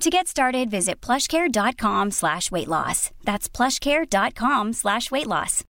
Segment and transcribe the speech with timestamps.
[0.00, 3.10] To get started, visit plushcare.com slash weight loss.
[3.24, 5.64] That's plushcare.com slash weight loss.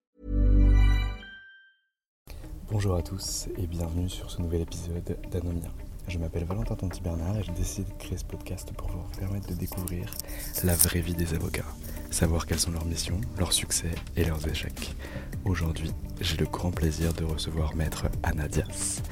[2.70, 5.68] Bonjour à tous et bienvenue sur ce nouvel épisode d'Anomia.
[6.10, 9.46] Je m'appelle Valentin Tonti Bernard et j'ai décidé de créer ce podcast pour vous permettre
[9.46, 10.12] de découvrir
[10.64, 11.62] la vraie vie des avocats,
[12.10, 14.96] savoir quelles sont leurs missions, leurs succès et leurs échecs.
[15.44, 19.02] Aujourd'hui, j'ai le grand plaisir de recevoir maître Ana Dias.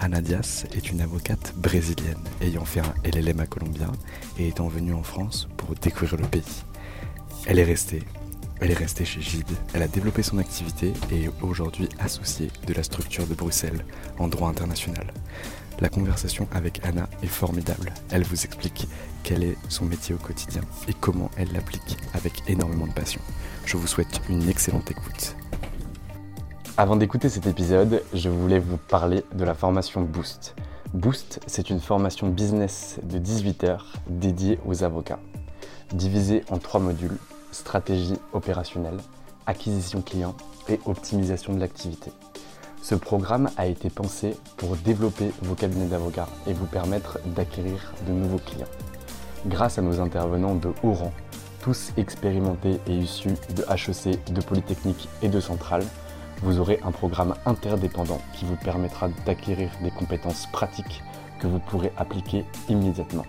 [0.00, 3.92] Ana Dias est une avocate brésilienne ayant fait un LLM à Colombien
[4.36, 6.64] et étant venue en France pour découvrir le pays.
[7.46, 8.02] Elle est restée
[8.60, 12.74] elle est restée chez Gide, elle a développé son activité et est aujourd'hui associée de
[12.74, 13.84] la structure de Bruxelles
[14.18, 15.12] en droit international.
[15.80, 17.92] La conversation avec Anna est formidable.
[18.10, 18.88] Elle vous explique
[19.22, 23.20] quel est son métier au quotidien et comment elle l'applique avec énormément de passion.
[23.64, 25.36] Je vous souhaite une excellente écoute.
[26.76, 30.56] Avant d'écouter cet épisode, je voulais vous parler de la formation Boost.
[30.94, 35.20] Boost, c'est une formation business de 18 heures dédiée aux avocats,
[35.92, 37.18] divisée en trois modules
[37.52, 38.98] stratégie opérationnelle,
[39.46, 40.34] acquisition client
[40.68, 42.10] et optimisation de l'activité.
[42.88, 48.14] Ce programme a été pensé pour développer vos cabinets d'avocats et vous permettre d'acquérir de
[48.14, 48.64] nouveaux clients.
[49.44, 51.12] Grâce à nos intervenants de haut rang,
[51.60, 55.84] tous expérimentés et issus de HEC, de Polytechnique et de Centrale,
[56.42, 61.02] vous aurez un programme interdépendant qui vous permettra d'acquérir des compétences pratiques
[61.42, 63.26] que vous pourrez appliquer immédiatement.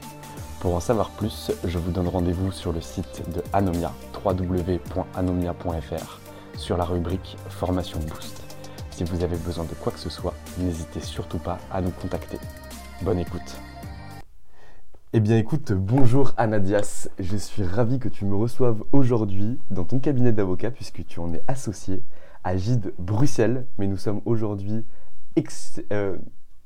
[0.62, 3.91] Pour en savoir plus, je vous donne rendez-vous sur le site de Anomia,
[4.24, 6.20] www.anomia.fr,
[6.56, 8.48] sur la rubrique Formation Boost.
[8.99, 12.37] Si vous avez besoin de quoi que ce soit, n'hésitez surtout pas à nous contacter.
[13.01, 13.57] Bonne écoute.
[15.13, 19.99] Eh bien écoute, bonjour Anadias, je suis ravi que tu me reçoives aujourd'hui dans ton
[19.99, 22.03] cabinet d'avocat puisque tu en es associé
[22.43, 24.83] à Gide Bruxelles, mais nous sommes aujourd'hui
[25.93, 26.17] euh,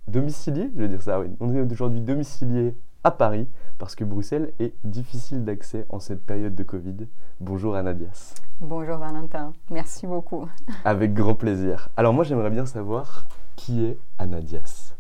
[0.08, 2.74] domiciliés, je veux dire ça, oui, on est aujourd'hui domiciliés
[3.04, 3.48] à Paris
[3.78, 7.08] parce que Bruxelles est difficile d'accès en cette période de Covid.
[7.40, 8.36] Bonjour Anadias.
[8.62, 10.48] Bonjour Valentin, merci beaucoup.
[10.86, 11.90] Avec grand plaisir.
[11.98, 13.26] Alors moi j'aimerais bien savoir
[13.56, 14.94] qui est Anadias.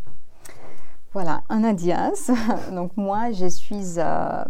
[1.13, 2.31] Voilà, Anadias.
[2.71, 4.43] Donc moi je suis, euh,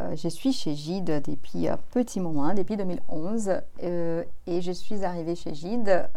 [0.00, 3.52] euh, je suis chez Gide depuis un petit moment, depuis 2011.
[3.82, 6.08] Euh, et je suis arrivée chez Gide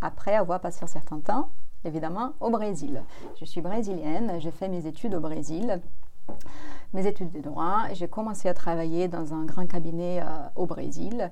[0.00, 1.50] après avoir passé un certain temps
[1.84, 3.02] évidemment, au Brésil.
[3.40, 5.80] Je suis brésilienne, j'ai fait mes études au Brésil,
[6.92, 7.84] mes études de droit.
[7.92, 11.30] J'ai commencé à travailler dans un grand cabinet euh, au Brésil.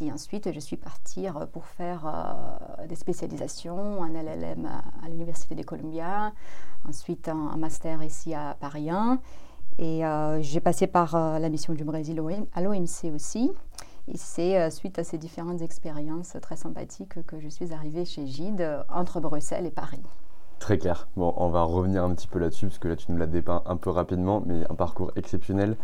[0.00, 4.66] Et ensuite, je suis partie euh, pour faire euh, des spécialisations, un LLM
[5.02, 6.32] à, l'Université de Columbia,
[6.88, 9.20] ensuite un, master ici à Paris 1.
[9.78, 10.02] Et
[10.40, 12.22] j'ai passé par la mission du Brésil
[12.54, 13.50] à l'OMC aussi.
[14.06, 18.84] Et c'est suite à ces différentes expériences très sympathiques que je suis arrivée chez Gide
[18.90, 20.02] entre Bruxelles et Paris.
[20.62, 21.08] Très clair.
[21.16, 23.64] Bon, on va revenir un petit peu là-dessus, parce que là, tu nous l'as dépeint
[23.66, 25.76] un peu rapidement, mais un parcours exceptionnel.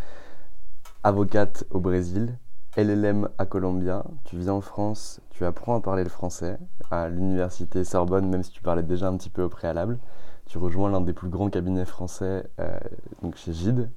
[1.03, 2.39] Avocate au Brésil,
[2.77, 6.61] LLM à Colombia, tu viens en France, tu apprends à parler le français
[6.93, 9.99] à l'université Sorbonne, même si tu parlais déjà un petit peu au préalable.
[10.47, 12.79] Tu rejoins l'un des plus grands cabinets français, euh,
[13.23, 13.91] donc chez Gide,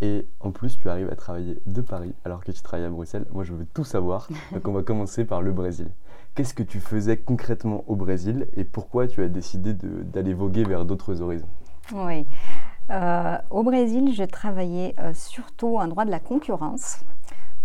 [0.00, 3.24] et en plus, tu arrives à travailler de Paris alors que tu travailles à Bruxelles.
[3.32, 4.28] Moi, je veux tout savoir.
[4.52, 5.88] Donc, on va commencer par le Brésil.
[6.34, 10.84] Qu'est-ce que tu faisais concrètement au Brésil et pourquoi tu as décidé d'aller voguer vers
[10.84, 11.48] d'autres horizons?
[11.94, 12.26] Oui.
[12.90, 17.00] Euh, au Brésil, je travaillais euh, surtout en droit de la concurrence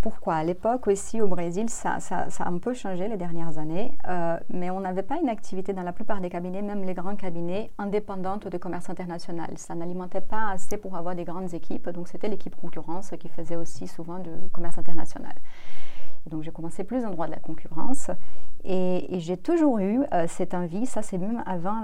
[0.01, 3.95] pourquoi À l'époque aussi au Brésil, ça, ça, a un peu changé les dernières années,
[4.07, 7.15] euh, mais on n'avait pas une activité dans la plupart des cabinets, même les grands
[7.15, 9.51] cabinets, indépendante de commerce international.
[9.57, 13.55] Ça n'alimentait pas assez pour avoir des grandes équipes, donc c'était l'équipe concurrence qui faisait
[13.55, 15.35] aussi souvent du commerce international
[16.29, 18.11] donc j'ai commencé plus en droit de la concurrence
[18.63, 21.81] et, j'ai toujours eu euh, cette envie, ça c'est même avant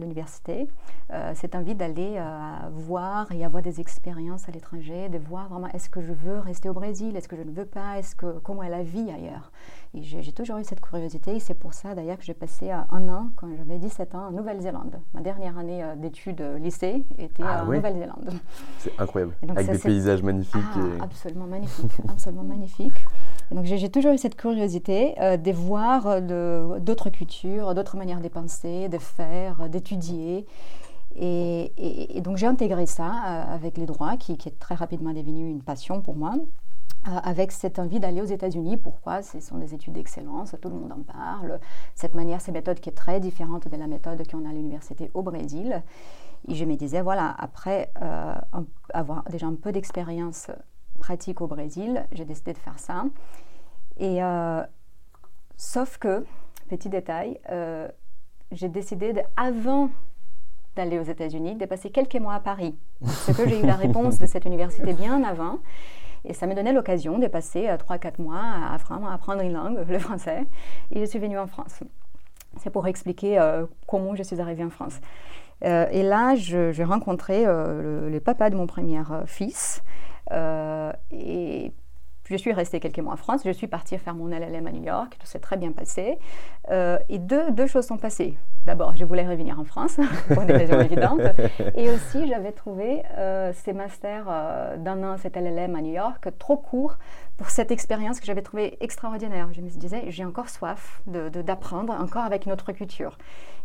[0.00, 0.68] l'université,
[1.12, 5.68] euh, cette envie d'aller euh, voir et avoir des expériences à l'étranger, de voir vraiment
[5.68, 8.38] est-ce que je veux rester au Brésil, est-ce que je ne veux pas, est-ce que
[8.38, 9.52] comment est la vie ailleurs?
[9.94, 13.08] Et j'ai toujours eu cette curiosité et c'est pour ça d'ailleurs que j'ai passé un
[13.08, 15.00] an quand j'avais 17 ans en Nouvelle-Zélande.
[15.12, 18.32] Ma dernière année d'études lycée était ah en Nouvelle-Zélande.
[18.78, 20.62] C'est incroyable, avec des paysages magnifiques.
[21.00, 23.04] Ah, Absolument magnifique, absolument magnifique.
[23.54, 28.26] Donc j'ai toujours eu cette curiosité euh, de voir euh, d'autres cultures, d'autres manières de
[28.26, 30.44] penser, de faire, d'étudier.
[31.14, 35.62] Et, donc j'ai intégré ça euh, avec les droits, qui, est très rapidement devenu une
[35.62, 36.34] passion pour moi,
[37.04, 38.76] avec cette envie d'aller aux États-Unis.
[38.76, 39.22] Pourquoi?
[39.22, 41.60] Ce sont des études d'excellence, tout le monde en parle.
[41.94, 45.12] Cette manière, cette méthode qui est très différente de la méthode qu'on a à l'université
[45.14, 45.84] au Brésil.
[46.48, 47.92] Et je me disais, voilà, après
[48.92, 50.50] avoir déjà un peu d'expérience
[51.04, 53.04] pratique au Brésil, j'ai décidé de faire ça.
[53.98, 54.62] Et euh,
[55.58, 56.24] sauf que,
[56.70, 57.88] petit détail, euh,
[58.52, 59.90] j'ai décidé, de, avant
[60.76, 62.74] d'aller aux États-Unis, de passer quelques mois à Paris.
[63.04, 65.58] Parce que j'ai eu la réponse de cette université bien avant.
[66.24, 68.40] Et ça me donnait l'occasion de passer 3-4 euh, mois
[68.72, 70.46] à, vraiment apprendre une langue, le français.
[70.90, 71.80] Et je suis venue en France.
[72.62, 73.36] C'est pour expliquer
[73.86, 75.00] comment je suis arrivée en France.
[75.60, 79.82] et là, j'ai rencontré le, le, papa de mon premier fils.
[80.30, 81.72] Et
[82.30, 84.82] je suis restée quelques mois en France, je suis partie faire mon LLM à New
[84.82, 86.18] York, tout s'est très bien passé.
[86.70, 88.38] Euh, et deux, choses sont passées.
[88.64, 89.98] D'abord, je voulais revenir en France,
[90.34, 91.20] pour des raisons évidentes.
[91.74, 96.28] Et aussi, j'avais trouvé euh, ces masters euh, d'un an, cet LLM à New York,
[96.38, 96.96] trop court
[97.36, 99.48] pour cette expérience que j'avais trouvée extraordinaire.
[99.52, 103.18] Je me disais, j'ai encore soif d'apprendre, de, encore avec notre culture.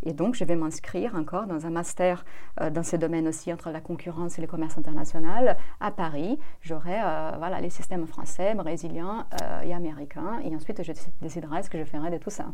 [0.04, 2.26] Et donc, je vais m'inscrire encore dans un master
[2.62, 6.40] euh, dans ce domaine aussi, entre la concurrence et le commerce international, à Paris.
[6.62, 10.40] J'aurai euh, voilà, les systèmes français, brésiliens euh, et américains.
[10.44, 12.46] Et ensuite, je déciderai ce que je ferai de tout ça.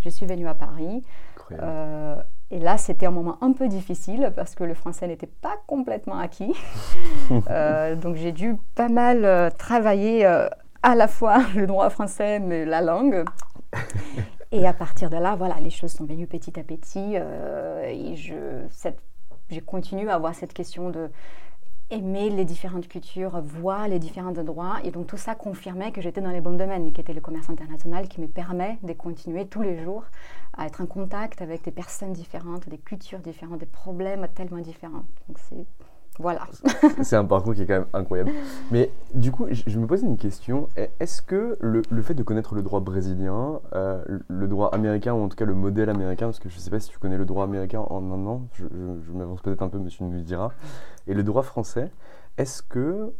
[0.00, 1.02] Je suis venue à Paris.
[2.50, 6.18] Et là, c'était un moment un peu difficile parce que le français n'était pas complètement
[6.18, 6.54] acquis.
[8.02, 10.26] donc, j'ai dû pas mal travailler
[10.82, 13.24] à la fois le droit français, mais la langue.
[14.52, 17.12] Et à partir de là, voilà, les choses sont venues petit à petit.
[17.14, 18.34] Euh, et je,
[19.48, 21.08] j'ai continué à avoir cette question de
[21.90, 24.78] aimer les différentes cultures, voir les différents endroits.
[24.84, 27.50] Et donc tout ça confirmait que j'étais dans les bons domaines, qui était le commerce
[27.50, 30.04] international, qui me permet de continuer tous les jours
[30.56, 35.04] à être en contact avec des personnes différentes, des cultures différentes, des problèmes tellement différents.
[35.28, 35.66] Donc c'est
[36.20, 36.46] voilà.
[37.02, 38.30] c'est un parcours qui est quand même incroyable.
[38.70, 40.68] Mais du coup, je, me posais une question.
[40.76, 45.28] Est-ce que le, fait de connaître le droit brésilien, euh, le droit américain, ou en
[45.28, 47.24] tout cas le modèle américain, parce que je ne sais pas si tu connais le
[47.24, 48.64] droit américain en un an, je,
[49.12, 50.52] m'avance peut-être un peu, monsieur nous le dira,
[51.06, 51.90] et le droit français,
[52.36, 53.12] est-ce que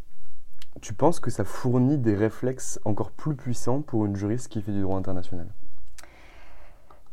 [0.83, 4.73] tu penses que ça fournit des réflexes encore plus puissants pour une juriste qui fait
[4.73, 5.47] du droit international?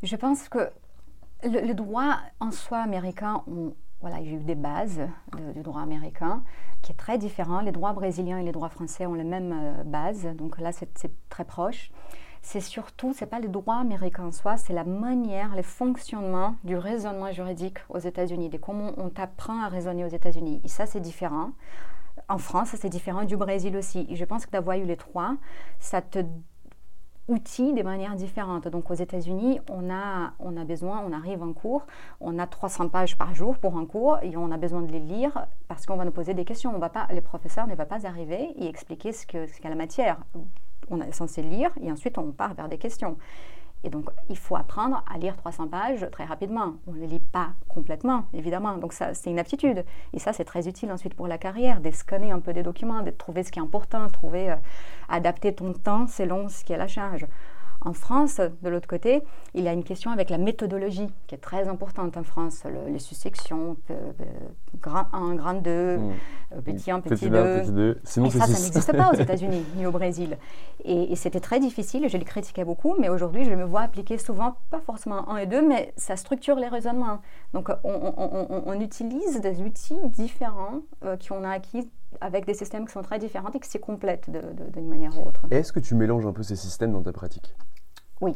[0.04, 0.69] Je pense que
[1.44, 5.02] le, le droit en soi américain, on, voilà, j'ai eu des bases
[5.56, 6.44] du droit américain
[6.82, 7.62] qui est très différent.
[7.62, 10.90] Les droits brésiliens et les droits français ont les mêmes euh, bases, donc là c'est
[11.30, 11.92] très proche.
[12.44, 16.77] C'est surtout, c'est pas le droit américain en soi, c'est la manière, le fonctionnement du
[16.77, 20.62] raisonnement juridique aux États-Unis, de comment on t'apprend à raisonner aux États-Unis.
[20.63, 21.51] Et ça c'est différent.
[22.30, 24.06] En France, c'est différent du Brésil aussi.
[24.10, 25.36] Et je pense que d'avoir eu les trois,
[25.80, 26.20] ça te
[27.27, 28.67] outils de manière différente.
[28.67, 31.86] Donc aux États-Unis, on a, on a besoin, on arrive en cours,
[32.22, 35.00] on a 300 pages par jour pour un cours et on a besoin de les
[35.00, 36.74] lire parce qu'on va nous poser des questions.
[36.75, 39.75] On va pas, les professeurs ne vont pas arriver et expliquer ce qu'est ce la
[39.75, 40.17] matière.
[40.89, 43.17] On est censé lire et ensuite on part vers des questions.
[43.88, 46.74] Et donc, il faut apprendre à lire 300 pages très rapidement.
[46.88, 48.75] On ne les lit pas complètement, évidemment.
[48.75, 49.86] Donc, ça, c'est une aptitude.
[50.12, 53.01] Et ça, c'est très utile ensuite pour la carrière, de scanner un peu des documents,
[53.01, 54.56] de trouver ce qui est important, trouver, euh,
[55.08, 57.27] adapter ton temps selon ce qui est la charge.
[57.81, 61.39] En France, de l'autre côté, il y a une question avec la méthodologie qui est
[61.39, 62.63] très importante en France.
[62.88, 63.77] les successions,
[64.81, 66.12] grand 1, grand 2, hmm.
[66.53, 68.00] euh, petit 1, petit, 2.
[68.03, 70.38] Sinon, ça, ça n'existe pas aux États-Unis ni au Brésil.
[70.84, 74.57] Et, c'était très difficile, je le critiquais beaucoup, mais aujourd'hui, je me vois appliquer souvent,
[74.69, 77.22] pas forcément 1 et 2, mais ça structure les raisonnements.
[77.53, 81.89] Donc, on, utilise des outils différents euh, qu'on a acquis
[82.21, 85.41] avec des systèmes qui sont très différents et qui se complètent d'une manière ou autre.
[85.51, 87.55] Est-ce que tu mélanges un peu ces systèmes dans ta pratique?
[88.21, 88.33] Oui,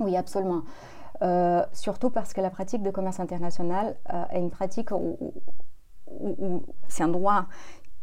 [0.00, 0.62] oui, absolument.
[1.22, 5.32] Euh, surtout parce que la pratique de commerce international euh, est une pratique où,
[6.88, 7.46] c'est un droit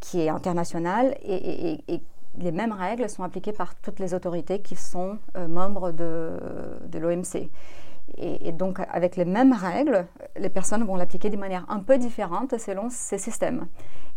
[0.00, 2.02] qui est international et,
[2.38, 6.32] les mêmes règles sont appliquées par toutes les autorités qui sont membres de,
[6.86, 7.50] de l'OMC.
[8.18, 12.58] Et, donc, avec les mêmes règles, les personnes vont l'appliquer de manière un peu différente
[12.58, 13.66] selon ces systèmes.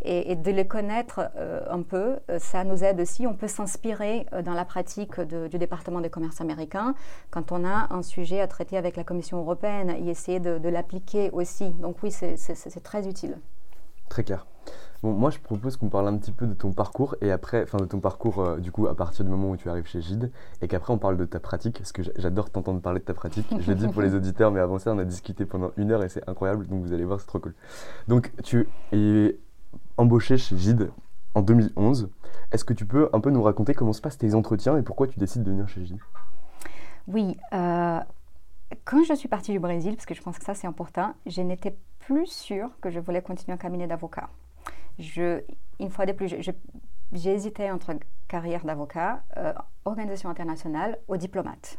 [0.03, 3.25] Et, de les connaître euh, un peu, euh, ça nous aide aussi.
[3.25, 6.93] On peut s'inspirer euh, dans la pratique du département des commerces américains
[7.31, 10.69] quand on a un sujet à traiter avec la Commission européenne et essayer de, de
[10.69, 11.69] l'appliquer aussi.
[11.71, 13.39] Donc oui, c'est très utile.
[14.09, 14.45] Très clair
[15.03, 17.85] moi, je propose qu'on parle un petit peu de ton parcours et après, enfin de
[17.85, 20.67] ton parcours euh, du coup à partir du moment où tu arrives chez Gide et
[20.67, 23.47] qu'après on parle de ta pratique parce que j'adore t'entendre parler de ta pratique.
[23.59, 26.03] Je l'ai dit pour les auditeurs, mais avant ça, on a discuté pendant une heure
[26.03, 26.67] et c'est incroyable.
[26.67, 27.53] Donc vous allez voir, c'est trop cool.
[28.07, 29.37] Donc tu es
[29.97, 30.91] embauché chez Gide
[31.35, 32.09] en 2011.
[32.51, 35.07] Est-ce que tu peux un peu nous raconter comment se passent tes entretiens et pourquoi
[35.07, 35.99] tu décides de venir chez Gide?
[37.07, 37.37] Oui.
[37.53, 37.99] Euh,
[38.83, 41.41] quand je suis partie du Brésil, parce que je pense que ça c'est important, je
[41.41, 44.29] n'étais plus sûre que je voulais continuer un cabinet d'avocat
[44.99, 45.41] je,
[45.79, 46.33] une fois de plus,
[47.13, 47.93] j'ai hésité entre
[48.27, 49.53] carrière d'avocat, euh,
[49.85, 51.77] organisation internationale ou diplomate.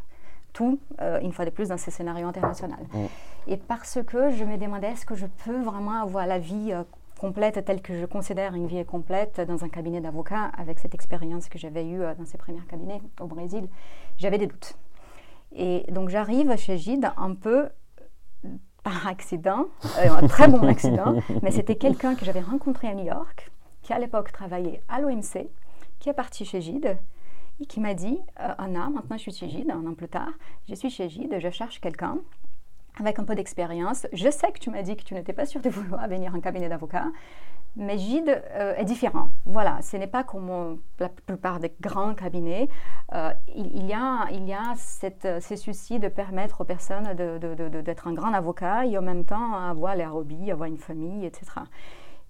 [0.52, 2.86] Tout, euh, une fois de plus, dans ce scénario international.
[2.92, 3.06] Mm.
[3.48, 6.82] Et parce que je me demandais, est-ce que je peux vraiment avoir la vie euh,
[7.18, 11.48] complète telle que je considère une vie complète dans un cabinet d'avocat avec cette expérience
[11.48, 13.68] que j'avais eue dans ces premiers cabinets au Brésil?
[14.18, 14.76] J'avais des doutes.
[15.54, 17.68] Et donc j'arrive chez Gide un peu
[18.86, 19.66] par accident,
[19.98, 23.50] euh, un très bon accident, mais c'était quelqu'un que j'avais rencontré à New York,
[23.82, 25.48] qui à l'époque travaillait à l'OMC,
[25.98, 26.96] qui est parti chez Gide
[27.60, 30.30] et qui m'a dit euh, Anna, maintenant je suis chez Gide, un an plus tard,
[30.68, 32.18] je suis chez Gide, je cherche quelqu'un
[33.00, 34.06] avec un peu d'expérience.
[34.12, 36.40] Je sais que tu m'as dit que tu n'étais pas sûre de vouloir venir en
[36.40, 37.06] cabinet d'avocat,
[37.76, 39.28] mais Gide euh, est différent.
[39.44, 42.68] Voilà, ce n'est pas comme la plupart des grands cabinets.
[43.14, 48.08] Euh, il, y a, il y a cette, ce souci de permettre aux personnes d'être
[48.08, 51.46] un grand avocat et en même temps avoir les hobbies, avoir une famille, etc.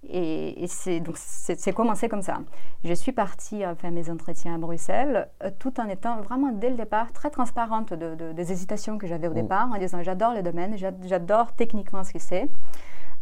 [0.09, 2.39] Et, c'est donc c'est commencé comme ça.
[2.83, 6.75] Je suis partie faire mes entretiens à Bruxelles, euh, tout en étant vraiment dès le
[6.75, 9.41] départ très transparente de, des hésitations que j'avais au mm.
[9.41, 12.47] départ, en disant j'adore le domaine, j'adore techniquement ce que c'est.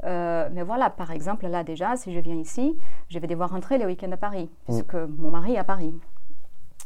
[0.06, 2.78] Euh, mais voilà, par exemple, là déjà, si je viens ici,
[3.10, 4.74] je vais devoir rentrer les week-ends à Paris, mm.
[4.74, 5.94] puisque mon mari est à Paris.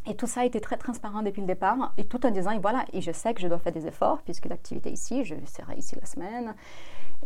[0.07, 2.59] Et tout ça a été très transparent depuis le départ, et tout en disant, et
[2.59, 5.75] voilà, et je sais que je dois faire des efforts, puisque l'activité ici, je serai
[5.75, 6.55] ici la semaine.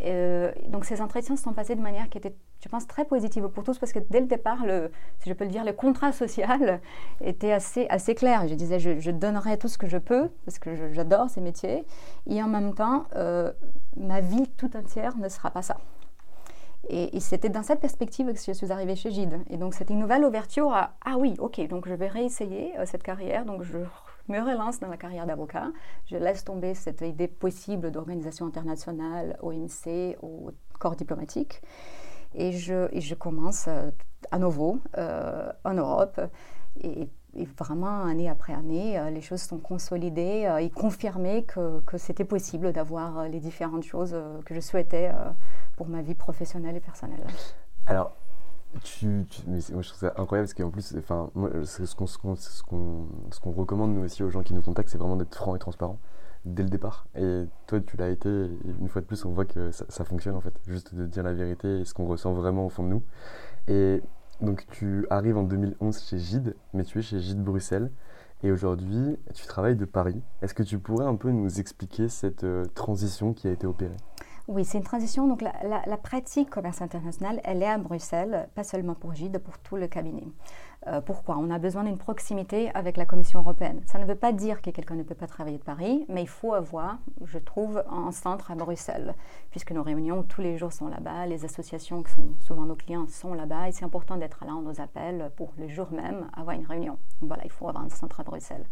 [0.01, 2.33] Euh, donc ces entretiens se sont passés de manière qui était,
[2.63, 5.43] je pense, très positive pour tous, parce que dès le départ, le, si je peux
[5.43, 6.81] le dire, le contrat social
[7.21, 8.47] était assez, assez clair.
[8.47, 11.85] Je disais, je, donnerai tout ce que je peux, parce que j'adore ces métiers,
[12.27, 13.51] et en même temps, euh,
[13.97, 15.77] ma vie tout entière ne sera pas ça.
[16.89, 19.39] Et, c'était dans cette perspective que je suis arrivée chez Gide.
[19.50, 22.85] Et donc c'était une nouvelle ouverture à ah oui, ok, donc je vais réessayer euh,
[22.85, 23.45] cette carrière.
[23.45, 23.77] Donc je
[24.27, 25.71] me relance dans la carrière d'avocat.
[26.07, 31.62] Je laisse tomber cette idée possible d'organisation internationale, OMC, au corps diplomatique.
[32.35, 33.89] Et je, commence euh,
[34.31, 36.19] à nouveau euh, en Europe.
[36.81, 37.07] Et,
[37.57, 43.27] vraiment, année après année, les choses sont consolidées et confirmées que, que c'était possible d'avoir
[43.27, 45.11] les différentes choses que je souhaitais
[45.75, 47.25] pour ma vie professionnelle et personnelle.
[47.87, 48.13] Alors,
[48.83, 52.63] tu, mais moi je trouve ça incroyable parce qu'en plus, enfin, moi, ce qu'on ce
[52.63, 55.99] qu'on recommande nous aussi aux gens qui nous contactent, c'est vraiment d'être franc et transparent
[56.45, 57.05] dès le départ.
[57.15, 58.29] Et toi, tu l'as été.
[58.29, 61.05] Et une fois de plus, on voit que ça, ça, fonctionne en fait, juste de
[61.05, 63.03] dire la vérité et ce qu'on ressent vraiment au fond de nous.
[63.67, 64.01] Et
[64.43, 67.89] donc, tu arrives en 2011 chez Gide, mais tu es chez Gide Bruxelles.
[68.43, 70.21] Et aujourd'hui, tu travailles de Paris.
[70.41, 73.95] Est-ce que tu pourrais un peu nous expliquer cette euh, transition qui a été opérée?
[74.50, 75.25] Oui, c'est une transition.
[75.27, 79.77] Donc, la, pratique commerce international, elle est à Bruxelles, pas seulement pour Gide, pour tout
[79.77, 80.27] le cabinet.
[80.88, 81.38] Euh, pourquoi?
[81.38, 83.81] On a besoin d'une proximité avec la Commission européenne.
[83.85, 86.27] Ça ne veut pas dire que quelqu'un ne peut pas travailler de Paris, mais il
[86.27, 89.15] faut avoir, je trouve, un centre à Bruxelles,
[89.50, 93.07] puisque nos réunions tous les jours sont là-bas, les associations qui sont souvent nos clients
[93.07, 96.57] sont là-bas, et c'est important d'être là, on nous appelle pour le jour même avoir
[96.57, 96.97] une réunion.
[97.21, 98.65] Voilà, il faut avoir un centre à Bruxelles.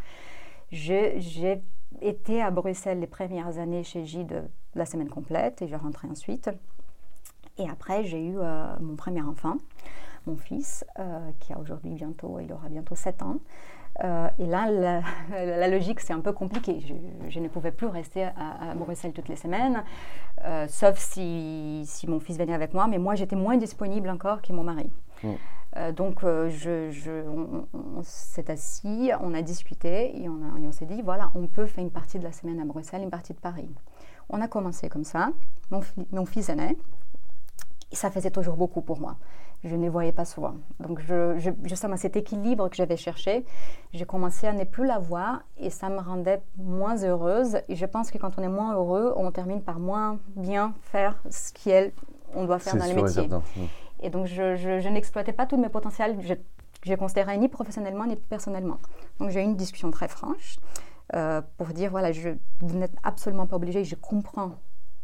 [0.71, 1.61] J'ai
[2.01, 6.49] été à Bruxelles les premières années chez Gide la semaine complète et je rentrais ensuite.
[7.57, 9.55] Et après, j'ai eu euh, mon premier enfant,
[10.25, 13.37] mon fils, euh, qui a aujourd'hui bientôt, il aura bientôt 7 ans.
[14.03, 14.71] Euh, et là,
[15.31, 16.79] la, logique, c'est un peu compliqué.
[17.27, 19.83] Je, ne pouvais plus rester à, Bruxelles toutes les semaines,
[20.69, 24.53] sauf si, si, mon fils venait avec moi, mais moi, j'étais moins disponible encore que
[24.53, 24.89] mon mari.
[25.75, 25.91] Mm.
[25.91, 27.23] donc, je, je,
[27.73, 31.83] on, s'est assis, on a discuté et on, on s'est dit, voilà, on peut faire
[31.83, 33.69] une partie de la semaine à Bruxelles, une partie de Paris.
[34.29, 35.31] On a commencé comme ça.
[35.69, 36.77] Mon, mon fils aîné,
[37.91, 39.17] et ça faisait toujours beaucoup pour moi.
[39.63, 40.55] Je ne les voyais pas souvent.
[40.79, 41.37] Donc, je,
[41.97, 43.45] cet équilibre que j'avais cherché,
[43.93, 47.57] j'ai commencé à ne plus l'avoir et ça me rendait moins heureuse.
[47.67, 51.21] Et je pense que quand on est moins heureux, on termine par moins bien faire
[51.29, 51.51] ce
[52.33, 53.29] qu'on doit faire dans le métier.
[54.01, 56.17] Et, donc, je, je n'exploitais pas tous mes potentiels.
[56.83, 58.79] j'ai considéré ni professionnellement ni personnellement.
[59.19, 60.57] Donc j'ai eu une discussion très franche
[61.13, 62.29] euh, pour dire voilà, je,
[62.61, 64.53] vous n'êtes absolument pas obligé, je comprends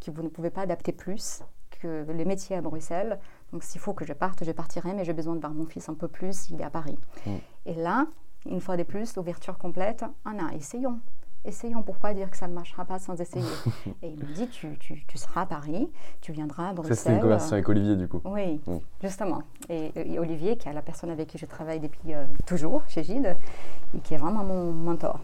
[0.04, 3.20] que vous ne pouvez pas adapter plus que le métier à Bruxelles.
[3.52, 5.90] Donc s'il faut que je parte, je partirai, mais j'ai besoin de voir mon fils
[5.90, 6.98] un peu plus, il est à Paris.
[7.26, 7.32] Mm.
[7.68, 8.08] Et là,
[8.46, 11.00] une fois de plus, l'ouverture complète, ah non, essayons
[11.48, 13.46] essayons, pourquoi dire que ça ne marchera pas sans essayer
[14.04, 15.90] Et il me dit, tu, tu, tu, seras à Paris,
[16.22, 16.96] tu viendras à Bruxelles.
[16.96, 18.22] Ça, c'était une conversation avec Olivier, du coup.
[18.26, 18.62] Oui,
[19.02, 19.42] justement.
[19.70, 23.36] Et, Olivier, qui est la personne avec qui je travaille depuis euh, toujours chez Gide,
[23.96, 25.20] et qui est vraiment mon mentor.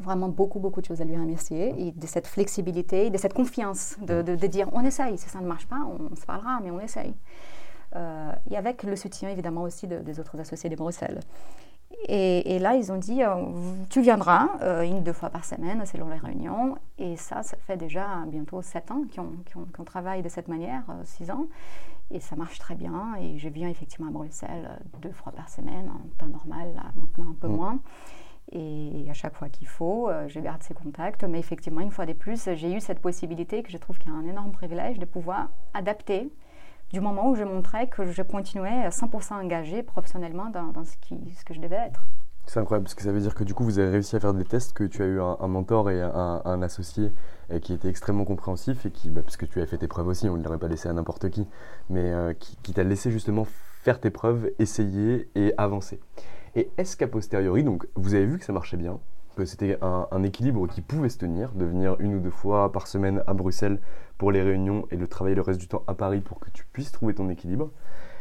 [0.00, 3.96] Vraiment beaucoup, beaucoup de choses à lui remercier, et de cette flexibilité, de cette confiance,
[4.00, 6.80] de, de, dire, on essaye, si ça ne marche pas, on, se parlera, mais on
[6.80, 7.14] essaye.
[7.96, 11.20] Euh, et avec le soutien évidemment aussi des autres associés de Bruxelles.
[12.06, 13.34] Et, là, ils ont dit, euh,
[13.90, 16.76] tu viendras euh, une, deux fois par semaine selon les réunions.
[16.98, 19.02] Et ça, ça fait déjà bientôt sept ans
[19.74, 21.46] qu'on travaille de cette manière, euh, six ans.
[22.10, 23.14] Et ça marche très bien.
[23.20, 27.30] Et je viens effectivement à Bruxelles deux fois par semaine, en temps normal, là, maintenant
[27.30, 27.56] un peu mm.
[27.56, 27.78] moins.
[28.52, 31.24] Et à chaque fois qu'il faut, je garde ces contacts.
[31.24, 34.14] Mais effectivement, une fois de plus, j'ai eu cette possibilité que je trouve qu'il y
[34.14, 36.30] a un énorme privilège de pouvoir adapter
[36.90, 41.16] du moment où je montrais que je continuais à 100% engagé professionnellement dans, ce, qui,
[41.44, 42.02] que je devais être.
[42.46, 44.32] C'est incroyable parce que ça veut dire que du coup vous avez réussi à faire
[44.32, 47.12] des tests, que tu as eu un, mentor et un, associé
[47.60, 50.30] qui était extrêmement compréhensif et qui, bah, parce que tu as fait tes preuves aussi,
[50.30, 51.46] on ne l'aurait pas laissé à n'importe qui,
[51.90, 53.46] mais euh, qui, qui t'a laissé justement
[53.82, 56.00] faire tes preuves, essayer et avancer.
[56.54, 58.98] Et est-ce qu'à posteriori, donc vous avez vu que ça marchait bien,
[59.44, 63.22] c'était un, équilibre qui pouvait se tenir, de venir une ou deux fois par semaine
[63.26, 63.78] à Bruxelles
[64.16, 66.64] pour les réunions et de travailler le reste du temps à Paris pour que tu
[66.72, 67.70] puisses trouver ton équilibre.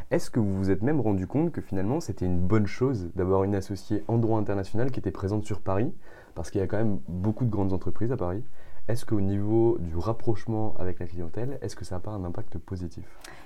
[0.09, 3.43] Est-ce que vous vous êtes même rendu compte que finalement c'était une bonne chose d'avoir
[3.43, 5.93] une associée en droit international qui était présente sur Paris?
[6.33, 8.43] Parce qu'il y a quand même beaucoup de grandes entreprises à Paris.
[8.87, 12.57] Est-ce qu'au niveau du rapprochement avec la clientèle, est-ce que ça n'a pas un impact
[12.57, 13.03] positif?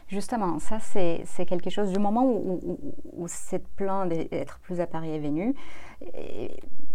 [0.08, 5.20] Justement, ça c'est quelque chose du moment où, cette plan d'être plus à Paris est
[5.20, 5.56] venu.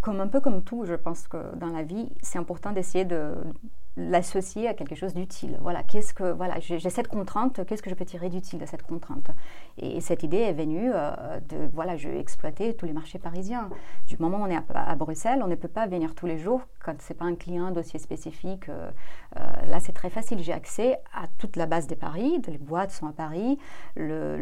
[0.01, 3.35] comme un peu comme tout, je pense que dans la vie, c'est important d'essayer de,
[3.97, 5.57] l'associer à quelque chose d'utile.
[5.63, 8.83] Voilà, qu'est-ce que voilà, j'ai cette contrainte, qu'est-ce que je peux tirer d'utile de cette
[8.83, 9.31] contrainte?
[9.79, 13.71] Et cette idée est venue euh, de voilà, je vais exploiter tous les marchés parisiens.
[14.07, 16.61] Du moment où on est à, Bruxelles, on ne peut pas venir tous les jours
[16.85, 18.69] quand c'est pas un client dossier spécifique.
[18.69, 18.91] Euh,
[19.39, 20.41] euh, là, c'est très facile.
[20.41, 23.59] J'ai accès à toute la base des Paris, les boîtes sont à Paris,
[23.97, 24.37] le,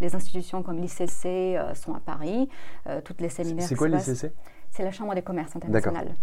[0.00, 2.48] les institutions comme l'ICC sont à Paris,
[3.04, 3.66] toutes les séminaires.
[3.66, 4.32] C'est quoi l'ICC
[4.74, 6.16] c'est la Chambre des commerces internationales.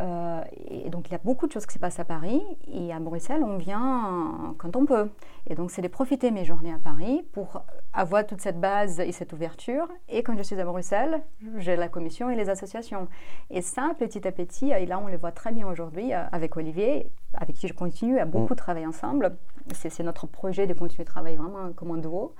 [0.00, 2.40] Euh, et donc il y a beaucoup de choses qui se passent à Paris
[2.72, 5.10] et à Bruxelles, on vient quand on peut.
[5.46, 9.12] Et donc c'est de profiter mes journées à Paris pour avoir toute cette base et
[9.12, 9.88] cette ouverture.
[10.08, 11.20] Et quand je suis à Bruxelles,
[11.58, 13.08] j'ai la commission et les associations.
[13.50, 16.56] Et ça, petit à petit, et là on le voit très bien aujourd'hui euh, avec
[16.56, 18.56] Olivier, avec qui je continue à beaucoup mm.
[18.56, 19.36] travailler ensemble.
[19.72, 22.34] C'est notre projet de continuer de travailler vraiment comme un duo.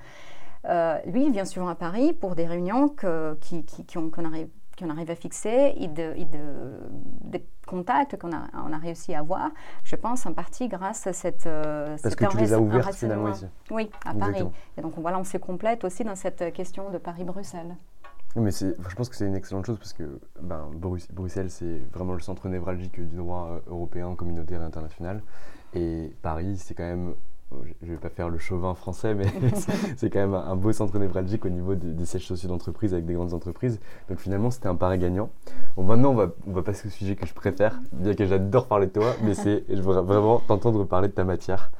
[0.66, 4.24] Euh, lui, il vient souvent à Paris pour des réunions que, qui, qui, qui qu'on
[4.24, 4.48] arrive
[4.80, 6.14] qu'on arrive à fixer et, de,
[7.24, 9.50] des contacts qu'on a, on a réussi à avoir,
[9.84, 11.46] je pense en partie grâce à cette...
[11.46, 13.46] Euh, Parce que tu les as ouvertes finalement ici.
[13.70, 14.44] Oui, à Paris.
[14.76, 17.76] Et donc voilà, on se complète aussi dans cette question de Paris-Bruxelles.
[18.36, 20.70] Mais je pense que c'est une excellente chose parce que ben,
[21.12, 25.20] Bruxelles, c'est vraiment le centre névralgique du droit euh, européen, communautaire et international.
[25.74, 27.14] Et Paris, c'est quand même
[27.80, 29.24] je ne vais pas faire le chauvin français, mais
[29.96, 33.14] c'est quand même un beau centre névralgique au niveau des, sièges sociaux d'entreprise avec des
[33.14, 33.80] grandes entreprises.
[34.08, 35.30] Donc finalement, c'était un pari gagnant.
[35.76, 38.66] Bon, maintenant, on va, on va passer au sujet que je préfère, bien que j'adore
[38.66, 41.70] parler de toi, mais c'est, je voudrais vraiment t'entendre parler de ta matière.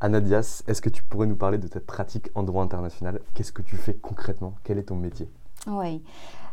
[0.00, 3.20] Anadias, est-ce que tu pourrais nous parler de ta pratique en droit international?
[3.34, 4.54] Qu'est-ce que tu fais concrètement?
[4.64, 5.28] Quel est ton métier?
[5.68, 6.02] Oui.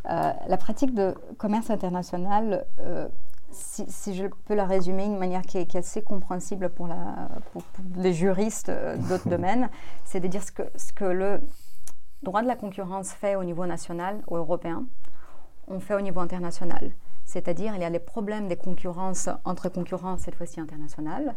[0.10, 3.08] Euh, la pratique de commerce international, euh,
[3.52, 6.90] si, je peux la résumer d'une manière qui est, assez compréhensible pour,
[7.96, 9.70] les juristes euh, d'autres domaines,
[10.06, 11.42] c'est de dire ce que, ce que le
[12.24, 14.86] droit de la concurrence fait au niveau national ou européen,
[15.68, 16.92] on fait au niveau international.
[17.26, 21.36] C'est-à-dire, il y a les problèmes des concurrences entre concurrents, cette fois-ci internationales,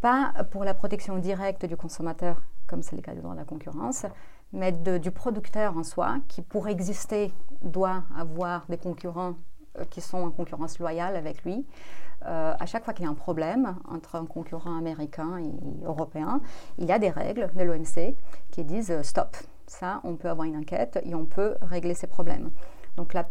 [0.00, 3.44] pas pour la protection directe du consommateur, comme c'est le cas du droit de la
[3.44, 4.06] concurrence,
[4.52, 9.34] mais du producteur en soi, qui pour exister doit avoir des concurrents
[9.90, 11.64] qui sont en concurrence loyale avec lui.
[12.26, 16.40] Euh, à chaque fois qu'il y a un problème entre un concurrent américain et européen,
[16.78, 18.14] il y a des règles de l'OMC
[18.50, 19.36] qui disent euh, stop.
[19.66, 22.50] Ça, on peut avoir une enquête et on peut régler ces problèmes.
[22.96, 23.28] Donc, la,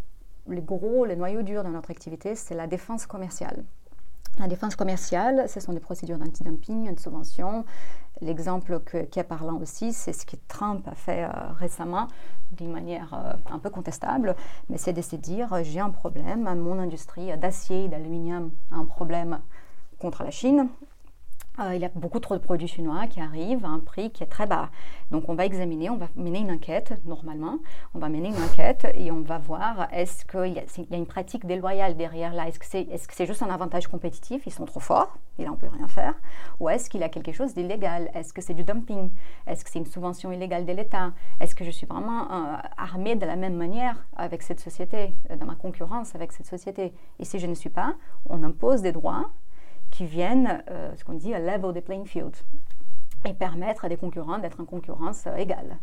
[0.47, 3.63] les gros, les noyaux durs de notre activité, c'est la défense commerciale.
[4.39, 7.65] La défense commerciale, ce sont des procédures d'anti-dumping, de subvention.
[8.21, 12.07] L'exemple qui est parlant aussi, c'est ce que Trump a fait récemment
[12.53, 14.35] d'une manière euh, un peu contestable,
[14.69, 18.77] mais c'est de se dire euh, j'ai un problème, mon industrie d'acier et d'aluminium a
[18.77, 19.39] un problème
[19.99, 20.69] contre la Chine.
[21.61, 24.23] Euh, il y a beaucoup trop de produits chinois qui arrivent à un prix qui
[24.23, 24.69] est très bas.
[25.11, 27.57] Donc on va examiner, on va mener une enquête, normalement,
[27.93, 31.45] on va mener une enquête et on va voir est-ce qu'il y, a une pratique
[31.45, 34.79] déloyale derrière là, est-ce que c'est est -ce juste un avantage compétitif, ils sont trop
[34.79, 36.13] forts, et là on ne peut rien faire,
[36.59, 39.09] ou est-ce qu'il y a quelque chose d'illégal, est-ce que c'est du dumping,
[39.47, 43.15] est-ce que c'est une subvention illégale de l'État, est-ce que je suis vraiment euh, armée
[43.15, 46.93] de la même manière avec cette société, euh, dans ma concurrence avec cette société?
[47.19, 47.95] Et si je ne suis pas,
[48.29, 49.29] on impose des droits
[49.99, 52.33] qui viennent, euh, ce qu'on dit, à level the playing field,
[53.25, 55.77] et permettre à des concurrents d'être en concurrence euh, égale.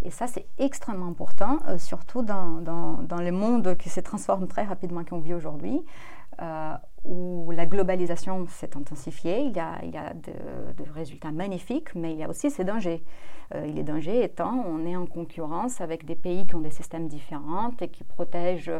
[0.00, 5.04] Et ça, c'est extrêmement important, euh, surtout dans, dans, dans, qui se transforme très rapidement
[5.04, 5.84] qu'on vit aujourd'hui,
[7.04, 9.40] où la globalisation s'est intensifiée.
[9.40, 13.02] Il y a, il de, résultats magnifiques, mais il y a aussi ses dangers.
[13.54, 17.08] Euh, les dangers étant, on est en concurrence avec des pays qui ont des systèmes
[17.08, 18.70] différents et qui protègent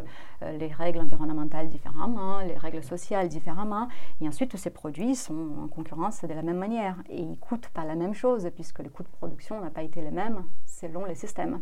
[0.43, 3.87] euh, les règles environnementales différemment, les règles sociales différemment.
[4.21, 6.97] Et ensuite, ces produits sont en concurrence de la même manière.
[7.09, 9.83] Et ils ne coûtent pas la même chose, puisque le coût de production n'a pas
[9.83, 11.61] été le même selon les systèmes,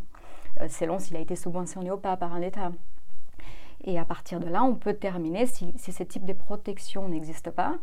[0.62, 2.72] euh, selon s'il a été subventionné ou pas par un État.
[3.84, 7.52] Et à partir de là, on peut terminer, si, si ce type de protection n'existe
[7.52, 7.76] pas,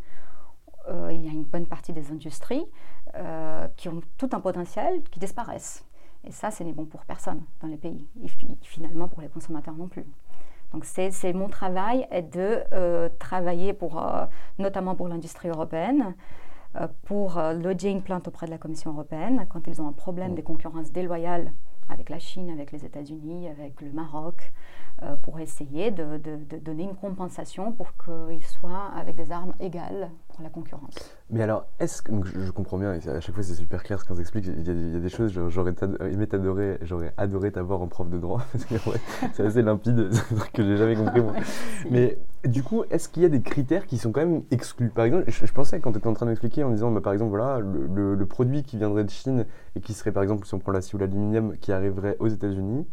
[0.89, 2.65] euh, il y a une bonne partie des industries
[3.15, 5.85] euh, qui ont tout un potentiel qui disparaissent.
[6.25, 8.29] Et ça, ce n'est bon pour personne dans les pays, et
[8.63, 10.07] finalement pour les consommateurs non plus.
[10.73, 14.03] Donc c'est mon travail est de euh, travailler pour,
[14.59, 16.15] notamment pour l'industrie européenne,
[17.05, 20.37] pour loger une plainte auprès de la Commission européenne quand ils ont un problème mmh.
[20.37, 21.53] de concurrence déloyale
[21.89, 24.53] avec la Chine, avec les États-Unis, avec le Maroc,
[25.03, 26.19] euh, pour essayer de,
[26.59, 30.95] donner une compensation pour qu'ils soient avec des armes égales pour la concurrence.
[31.31, 34.19] Mais alors, est-ce que, je, comprends bien, à chaque fois c'est super clair ce qu'on
[34.19, 37.81] explique, il y, a, il y, a, des choses, j'aurais aimé t'adorer, j'aurais adoré t'avoir
[37.81, 38.75] en prof de droit, parce que
[39.33, 41.35] c'est assez limpide, c'est un truc que j'ai jamais compris moi.
[41.91, 44.91] Mais du coup, est-ce qu'il y a des critères qui sont quand même exclus?
[44.91, 47.31] Par exemple, je, pensais quand tu étais en train d'expliquer en disant, bah, par exemple,
[47.31, 50.59] voilà, le, le, produit qui viendrait de Chine et qui serait par exemple, si on
[50.59, 52.87] prend l'acier ou l'aluminium, qui arriverait aux États-Unis,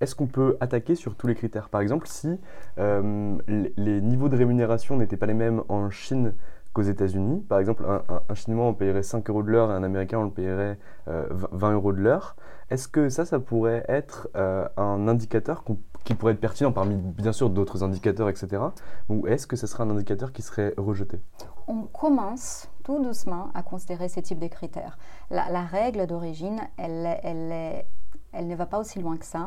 [0.00, 1.68] est-ce qu'on peut attaquer sur tous les critères?
[1.68, 2.38] Par exemple, si
[2.78, 6.34] euh, les niveaux de rémunération n'étaient pas les mêmes en Chine
[6.76, 10.18] qu'aux États-Unis, par exemple, un, Chinois, on payerait 5 euros de l'heure et un Américain,
[10.18, 11.12] on le payerait 20
[11.70, 12.36] euh, euros de l'heure.
[12.68, 15.64] Est-ce que ça, ça pourrait être euh, un indicateur
[16.04, 18.62] qui pourrait être pertinent parmi, bien sûr, d'autres indicateurs, etc.
[19.08, 21.18] Ou est-ce que ce serait un indicateur qui serait rejeté?
[21.66, 24.98] On commence tout doucement à considérer ces types de critères.
[25.30, 27.86] La, règle d'origine, elle est
[28.36, 29.46] elle ne va pas aussi loin que ça.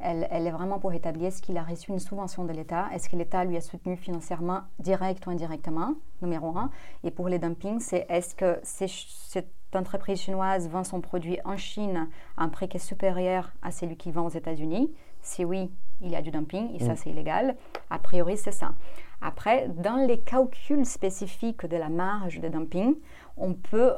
[0.00, 3.08] Elle, elle, est vraiment pour établir est-ce qu'il a reçu une subvention de l'État, est-ce
[3.08, 6.70] que l'État lui a soutenu financièrement, direct ou indirectement, numéro un.
[7.04, 12.08] Et pour les dumpings, c'est est-ce que cette entreprise chinoise vend son produit en Chine
[12.36, 14.92] à un prix qui est supérieur à celui qui vend aux États-Unis?
[15.20, 16.96] Si oui, il y a du dumping et ça, mm.
[16.96, 17.56] c'est illégal.
[17.90, 18.72] A priori, c'est ça.
[19.20, 22.96] Après, dans les calculs spécifiques de la marge de dumping,
[23.36, 23.92] on peut,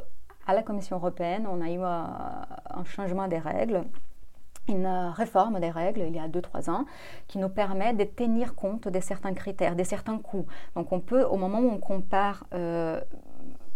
[0.45, 3.83] à la Commission européenne, on a eu euh, un changement des règles
[4.67, 6.85] une réforme des règles il y a 2-3 ans
[7.27, 10.45] qui nous permet de tenir compte de certains critères, de certains coûts.
[10.75, 12.99] Donc on peut, au moment où on compare euh,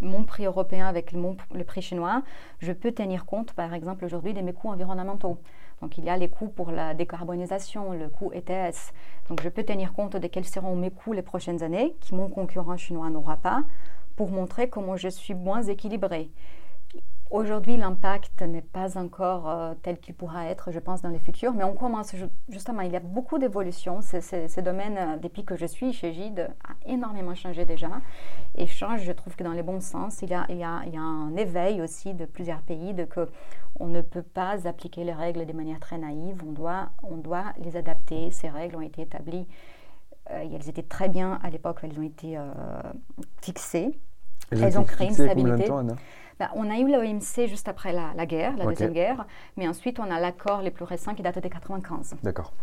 [0.01, 2.23] mon prix européen avec le prix chinois,
[2.59, 5.39] je peux tenir compte par exemple aujourd'hui de mes coûts environnementaux.
[5.81, 8.93] Donc il y a les coûts pour la décarbonisation, le coût ETS.
[9.29, 12.29] Donc je peux tenir compte de quels seront mes coûts les prochaines années, qui mon
[12.29, 13.63] concurrent chinois n'aura pas,
[14.15, 16.31] pour montrer comment je suis moins équilibré.
[17.31, 21.53] Aujourd'hui, l'impact n'est pas encore euh, tel qu'il pourra être, je pense, dans le futur,
[21.53, 22.15] mais on commence
[22.49, 24.01] justement, il y a beaucoup d'évolutions.
[24.01, 27.89] Ce domaine, euh, depuis que je suis chez Gide, a énormément changé déjà
[28.55, 30.23] et change, je trouve que dans les bons sens.
[30.23, 32.95] Il y a, il y a, il y a un éveil aussi de plusieurs pays
[32.95, 33.29] de que
[33.79, 37.53] on ne peut pas appliquer les règles de manière très naïve, on doit, on doit
[37.63, 38.31] les adapter.
[38.31, 39.45] Ces règles ont été établies,
[40.31, 42.39] euh, elles étaient très bien à l'époque, elles ont été
[43.39, 43.99] fixées.
[44.51, 45.69] Elles, ont créé une stabilité.
[46.39, 49.25] Bah, on a eu l'OMC juste après la, guerre, la Deuxième Guerre,
[49.57, 52.15] mais ensuite on a l'accord les plus récents qui date de 95.
[52.23, 52.53] D'accord.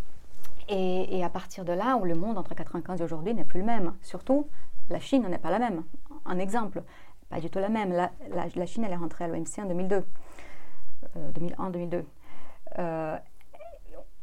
[0.68, 3.66] Et, à partir de là, où le monde entre 95 et aujourd'hui n'est plus le
[3.66, 3.92] même.
[4.02, 4.48] Surtout,
[4.88, 5.84] la Chine n'est pas la même.
[6.24, 6.82] Un exemple,
[7.28, 7.92] pas du tout la même.
[7.92, 8.10] La,
[8.54, 10.04] la, Chine, elle est rentrée à l'OMC en 2002.
[11.38, 12.02] 2001-2002.
[12.78, 13.16] Euh,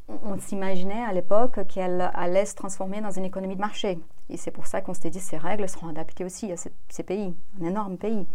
[0.10, 4.00] on, s'imaginait à l'époque qu'elle allait se transformer dans une économie de marché.
[4.30, 7.04] Et c'est pour ça qu'on s'était dit que ces règles seront adaptées aussi à ces
[7.04, 8.28] pays, un énorme pays.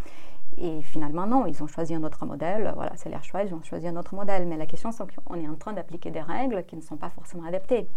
[0.61, 2.73] Et finalement, non, ils ont choisi un autre modèle.
[2.75, 4.47] Voilà, c'est leur choix, ils ont choisi un autre modèle.
[4.47, 7.11] Mais la question, c'est qu'on est en train d'appliquer des règles qui ne sont pas
[7.11, 7.89] forcément adaptées.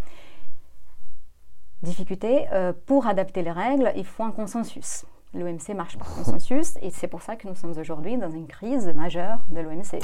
[1.82, 5.06] Difficulté, euh, pour adapter les règles, il faut un consensus.
[5.34, 8.88] L'OMC marche par consensus et c'est pour ça que nous sommes aujourd'hui dans une crise
[8.94, 10.00] majeure de l'OMC.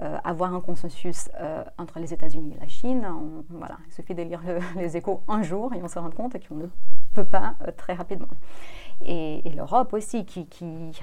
[0.00, 3.06] Euh, avoir un consensus euh, entre les États-Unis et la Chine,
[3.48, 4.40] voilà, il suffit de lire
[4.76, 6.66] les échos un jour et on se rend compte qu'on ne
[7.14, 8.28] peut pas très rapidement.
[9.04, 10.46] Et, l'Europe aussi, qui,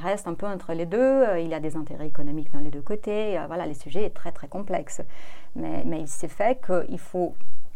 [0.01, 1.25] reste un peu entre les deux.
[1.39, 3.39] Il y a des intérêts économiques dans les deux côtés.
[3.47, 5.01] Voilà, les sujets sont très très complexes.
[5.55, 7.35] Mais, mais il s'est fait qu'il faut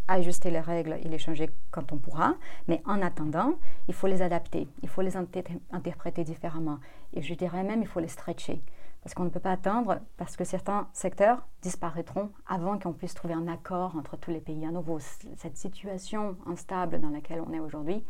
[0.09, 2.35] ajuster les règles et les changer quand on pourra,
[2.67, 3.53] mais en attendant,
[3.87, 6.79] il faut les adapter, il faut les interpréter différemment.
[7.13, 8.61] Et je dirais même, il faut les stretcher.
[9.03, 13.33] Parce qu'on ne peut pas attendre, parce que certains secteurs disparaîtront avant qu'on puisse trouver
[13.33, 14.65] un accord entre tous les pays.
[14.65, 18.03] À nouveau, cette situation instable dans laquelle on est aujourd'hui,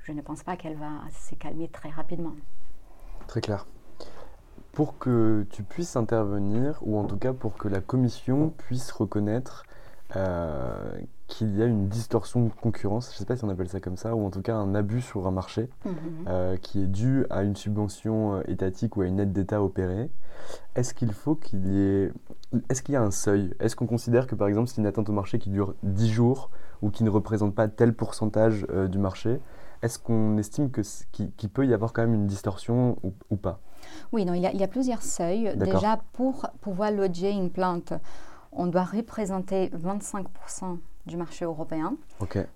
[0.00, 2.34] je ne pense pas qu'elle va se calmer très rapidement.
[3.28, 3.66] Très clair.
[4.72, 9.64] Pour que tu puisses intervenir, ou en tout cas pour que la Commission puisse reconnaître
[10.16, 13.68] euh, qu'il y a une distorsion de concurrence, je ne sais pas si on appelle
[13.68, 15.94] ça comme ça, ou en tout cas un abus sur un marché mhm.
[16.28, 20.10] euh, qui est dû à une subvention euh, étatique ou à une aide d'État opérée.
[20.74, 22.12] Est-ce qu'il faut qu'il y ait...
[22.68, 23.54] Est-ce qu'il y a un seuil?
[23.60, 26.50] Est-ce qu'on considère que par exemple c'est une atteinte au marché qui dure 10 jours
[26.82, 29.40] ou qui ne représente pas tel pourcentage du marché,
[29.82, 32.96] est-ce qu'on estime qu'il peut y avoir quand même une distorsion
[33.30, 33.60] ou, pas?
[34.12, 35.56] Oui, non, il y, a, il y, a, plusieurs seuils.
[35.56, 37.92] Déjà, pour pouvoir loger une plante,
[38.52, 41.96] on doit représenter 25% du marché européen.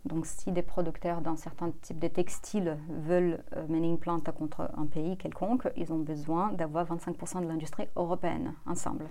[0.05, 4.71] Donc si des producteurs dans certains types de textiles veulent euh, mener une plante contre
[4.77, 9.07] un pays quelconque, ils ont besoin d'avoir 25% de l'industrie européenne ensemble.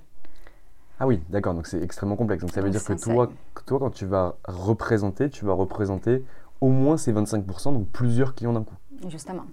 [0.99, 2.41] Ah oui, d'accord, donc c'est extrêmement complexe.
[2.41, 3.29] Donc ça veut dire que toi,
[3.65, 6.23] toi, quand tu vas représenter, tu vas représenter
[6.61, 8.75] au moins ces 25%, donc plusieurs clients d'un coup.
[9.09, 9.43] Justement.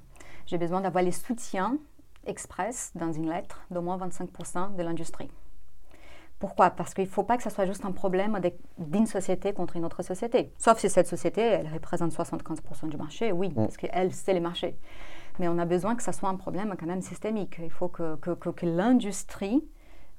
[0.46, 1.78] J'ai besoin d'avoir les soutiens
[2.26, 5.28] express dans une lettre d'au moins 25% de l'industrie.
[6.42, 6.70] Pourquoi?
[6.70, 8.36] Parce qu'il ne faut pas que ce soit juste un problème
[8.76, 10.52] d'une société contre une autre société.
[10.58, 13.54] Sauf si cette société, elle représente 75% du marché, oui, mm.
[13.54, 14.76] parce qu'elle, c'est les marchés.
[15.38, 17.60] Mais on a besoin que ce soit un problème quand même systémique.
[17.62, 19.64] Il faut que, que, que, l'industrie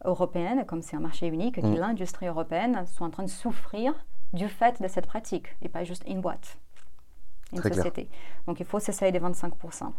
[0.05, 1.75] européenne, comme c'est un marché unique, que mm.
[1.75, 3.93] l'industrie européenne soit en train de souffrir
[4.31, 6.57] du fait de cette pratique, et pas juste une boîte,
[7.51, 8.07] une société.
[8.47, 9.91] Donc il faut s'essayer des 25%.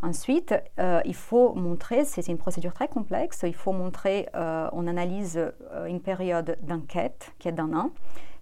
[0.00, 4.86] Ensuite, euh, il faut montrer, c'est une procédure très complexe, il faut montrer, euh, on
[4.86, 7.90] analyse euh, une période d'enquête qui est d'un an.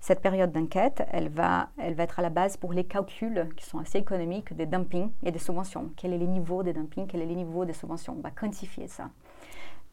[0.01, 3.65] Cette période d'enquête, elle va, elle va être à la base pour les calculs qui
[3.65, 5.91] sont assez économiques des dumpings et des subventions.
[5.97, 8.15] Quel est le niveau des dumpings, quel est le niveau des subventions?
[8.19, 9.09] On va quantifier ça.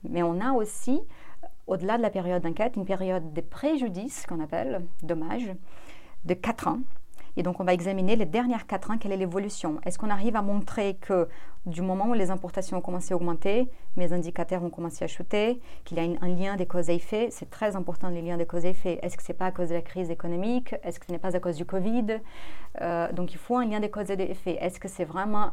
[0.03, 1.01] Mais on a aussi,
[1.65, 5.49] au-delà de la période d'enquête, une période de préjudice qu'on appelle, dommage,
[6.25, 6.79] de 4 ans
[7.35, 9.79] et donc, on va examiner les dernières quatre ans, quelle est l'évolution.
[9.85, 11.27] Est-ce qu'on arrive à montrer que
[11.65, 15.59] du moment où les importations ont commencé à augmenter, mes indicateurs ont commencé à chuter,
[15.83, 18.45] qu'il y a un lien des causes et effets C'est très important les liens des
[18.45, 18.99] causes et effets.
[19.01, 20.75] Est-ce que ce n'est pas à cause de la crise économique?
[20.83, 22.19] Est-ce que ce n'est pas à cause du Covid?
[22.81, 24.57] Euh, Donc, il faut un lien des causes et des effets.
[24.61, 25.51] Est-ce que c'est vraiment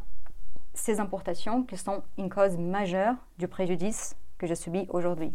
[0.75, 5.33] ces importations qui sont une cause majeure du préjudice que je subis aujourd'hui?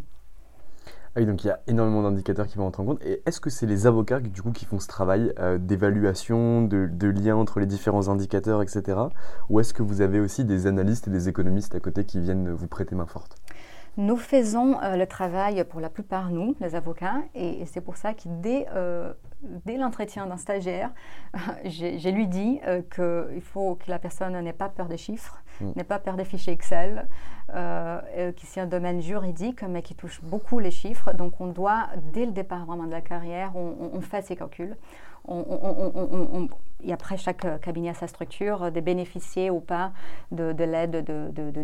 [1.16, 3.02] Ah oui, donc il y a énormément d'indicateurs qui vont rentrer en compte.
[3.02, 6.86] Et est-ce que c'est les avocats du coup, qui font ce travail euh, d'évaluation, de,
[6.92, 8.98] de, lien entre les différents indicateurs, etc.
[9.48, 12.50] Ou est-ce que vous avez aussi des analystes et des économistes à côté qui viennent
[12.50, 13.38] vous prêter main forte?
[13.96, 18.12] Nous faisons euh, le travail pour la plupart, nous, les avocats, et, c'est pour ça
[18.12, 20.90] que dès, euh, dès l'entretien d'un stagiaire,
[21.64, 22.60] j'ai lui dit
[22.94, 25.72] qu'il faut que la personne n'ait pas peur des chiffres, mm.
[25.76, 27.06] n'ait pas peur des fichiers Excel,
[27.54, 31.12] euh, qui c'est un domaine juridique, mais qui touche beaucoup les chiffres.
[31.12, 34.76] Donc on doit, dès le départ vraiment de la carrière, on, fait ces calculs.
[36.84, 39.92] Et après, chaque cabinet a sa structure, de bénéficier ou pas
[40.30, 41.04] de, l'aide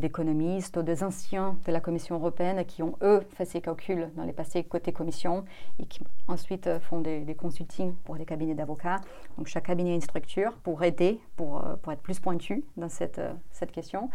[0.00, 4.08] d'économistes de, ou des anciens de la Commission européenne qui ont, eux, fait ces calculs
[4.16, 5.44] dans les passés côté Commission
[5.78, 9.00] et qui ensuite font des, des consultings pour les cabinets d'avocats.
[9.36, 13.20] Donc chaque cabinet a une structure pour aider, pour, pour être plus pointu dans cette,
[13.52, 14.10] cette question.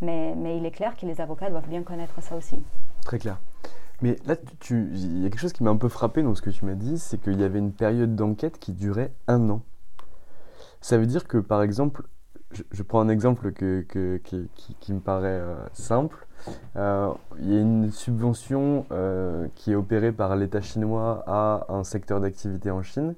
[0.00, 2.62] Mais, mais, il est clair que les avocats doivent bien connaître ça aussi.
[3.04, 3.38] Très clair.
[4.02, 4.34] Mais là,
[4.70, 6.74] il y a quelque chose qui m'a un peu frappé dans ce que tu m'as
[6.74, 9.62] dit, c'est qu'il y avait une période d'enquête qui durait un an.
[10.80, 12.02] Ça veut dire que, par exemple,
[12.72, 14.20] je, prends un exemple que, que,
[14.80, 16.26] qui, me paraît euh, simple.
[16.76, 21.84] Euh, il y a une subvention euh, qui est opérée par l'État chinois à un
[21.84, 23.14] secteur d'activité en Chine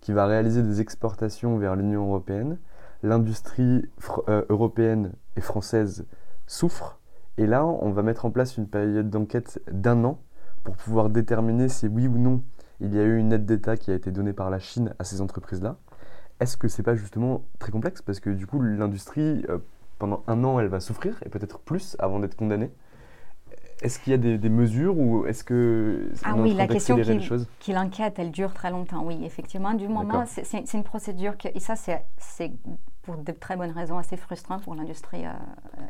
[0.00, 2.58] qui va réaliser des exportations vers l'Union européenne.
[3.02, 3.84] L'industrie
[4.48, 6.06] européenne et française
[6.46, 7.00] souffre.
[7.36, 10.20] Et là, on va mettre en place une période d'enquête d'un an
[10.64, 12.42] pour pouvoir déterminer si oui ou non
[12.80, 15.04] il y a eu une aide d'État qui a été donnée par la Chine à
[15.04, 15.76] ces entreprises-là.
[16.40, 18.02] Est-ce que c'est pas justement très complexe?
[18.02, 19.58] Parce que du coup, l'industrie, euh,
[19.98, 22.70] pendant un an, elle va souffrir, et peut-être plus avant d'être condamnée.
[23.82, 27.72] Est-ce qu'il y a des, mesures ou est-ce que ah oui, la question qui, qui
[27.72, 29.04] l'inquiète, elle dure très longtemps.
[29.04, 32.52] Oui, effectivement, du moment, c'est une procédure que, et ça c'est
[33.02, 35.32] pour de très bonnes raisons assez frustrant pour l'industrie euh,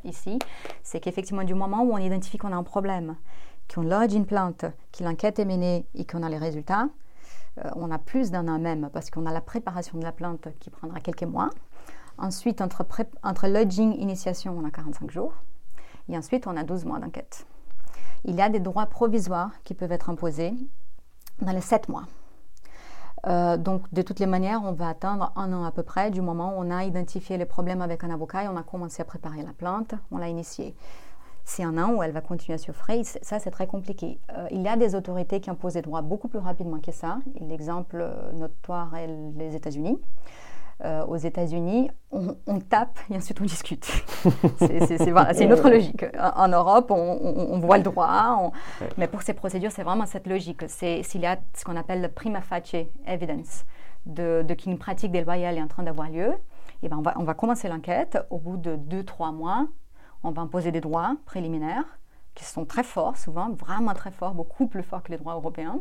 [0.04, 0.38] ici,
[0.82, 3.16] c'est qu'effectivement du moment où on identifie qu'on a un problème,
[3.72, 6.88] qu'on lodge une plante, que l'enquête est menée et qu'on a les résultats,
[7.64, 10.48] euh, on a plus d'un an même parce qu'on a la préparation de la plante
[10.60, 11.50] qui prendra quelques mois.
[12.18, 15.32] Ensuite, entre, lodging, initiation, on a 45 jours.
[16.08, 17.46] Et ensuite, on a 12 mois d'enquête.
[18.24, 20.52] Il y a des droits provisoires qui peuvent être imposés
[21.40, 22.04] dans les 7 mois.
[23.26, 26.20] Euh, donc, de toutes les manières, on va attendre un an à peu près du
[26.20, 29.04] moment où on a identifié les problèmes avec un avocat et on a commencé à
[29.04, 30.74] préparer la plainte, on l'a initiée.
[31.48, 33.06] C'est un an où elle va continuer à s'offrir.
[33.06, 34.20] Ça, c'est très compliqué.
[34.36, 37.20] Euh, il y a des autorités qui imposent des droits beaucoup plus rapidement que ça.
[37.40, 39.98] L'exemple euh, notoire est les États-Unis.
[40.84, 43.86] Euh, aux États-Unis, on, tape et ensuite on discute.
[44.58, 46.04] c'est une autre logique.
[46.36, 48.52] En, Europe, on, voit le droit,
[48.98, 50.68] mais pour ces procédures, c'est vraiment cette logique.
[50.68, 53.64] S'il y a ce qu'on appelle le prima facie evidence
[54.06, 56.36] de, qu'une pratique déloyale est en train d'avoir lieu, et
[56.84, 58.18] eh ben on, va, on va commencer l'enquête.
[58.30, 59.66] Au bout de deux, trois mois,
[60.22, 61.98] on va imposer des droits préliminaires
[62.34, 65.80] qui sont très forts, souvent vraiment très forts, beaucoup plus forts que les droits européens.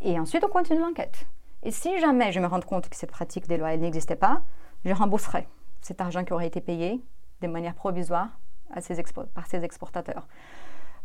[0.00, 1.26] Et ensuite, on continue l'enquête.
[1.62, 4.42] Et si jamais je me rends compte que cette pratique déloyale n'existait pas,
[4.84, 5.46] je rembourserai
[5.82, 7.02] cet argent qui aurait été payé
[7.40, 8.28] de manière provisoire
[8.74, 9.02] à ces
[9.34, 10.26] par ces exportateurs.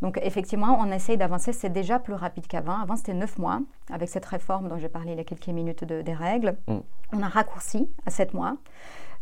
[0.01, 2.79] Donc effectivement, on essaye d'avancer, c'est déjà plus rapide qu'avant.
[2.79, 3.61] Avant, c'était neuf mois.
[3.89, 6.77] Avec cette réforme dont j'ai parlé il y a quelques minutes des règles, mm.
[7.13, 8.57] on a raccourci à sept mois.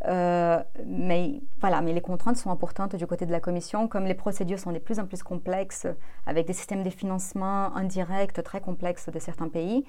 [0.05, 4.13] Euh, mais voilà, mais les contraintes sont importantes du côté de la Commission, comme les
[4.13, 5.87] procédures sont de plus en plus complexes,
[6.25, 9.85] avec des systèmes de financement indirects très complexes de certains pays.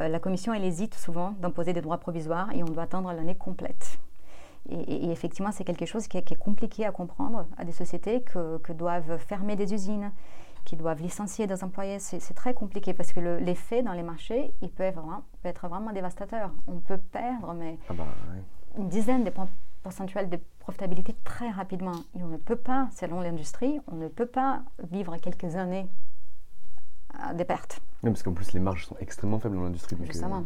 [0.00, 3.98] Euh, la Commission, hésite souvent d'imposer des droits provisoires et on doit attendre l'année complète.
[4.68, 9.16] Et, effectivement, c'est quelque chose qui est, compliqué à comprendre à des sociétés que, doivent
[9.18, 10.12] fermer des usines,
[10.64, 11.98] qui doivent licencier des employés.
[11.98, 16.50] C'est très compliqué parce que l'effet dans les marchés, il peut être, vraiment dévastateur.
[16.68, 18.04] On peut perdre, mais ah bah,
[18.76, 19.48] une dizaine de points
[19.82, 21.96] pourcentuels de profitabilité très rapidement.
[22.14, 25.86] Et on ne peut pas, selon l'industrie, on ne peut pas vivre quelques années
[27.18, 27.80] à des pertes.
[28.02, 29.96] Oui, parce qu'en plus, les marges sont extrêmement faibles dans l'industrie.
[30.04, 30.44] Justement.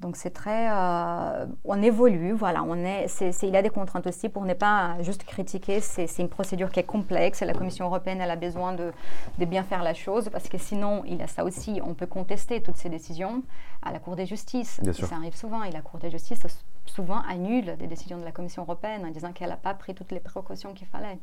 [0.00, 3.06] Donc c'est très, euh, on évolue, voilà, on est,
[3.42, 5.80] il y a des contraintes aussi pour ne pas juste critiquer.
[5.80, 7.42] C'est, une procédure qui est complexe.
[7.42, 8.92] Et la Commission européenne, elle a besoin de,
[9.38, 11.80] de, bien faire la chose parce que sinon, il y a ça aussi.
[11.84, 13.42] On peut contester toutes ces décisions
[13.82, 14.80] à la Cour des justices.
[14.92, 16.46] Ça arrive souvent et la Cour des justices
[16.86, 20.12] souvent annule des décisions de la Commission européenne en disant qu'elle n'a pas pris toutes
[20.12, 21.18] les précautions qu'il fallait.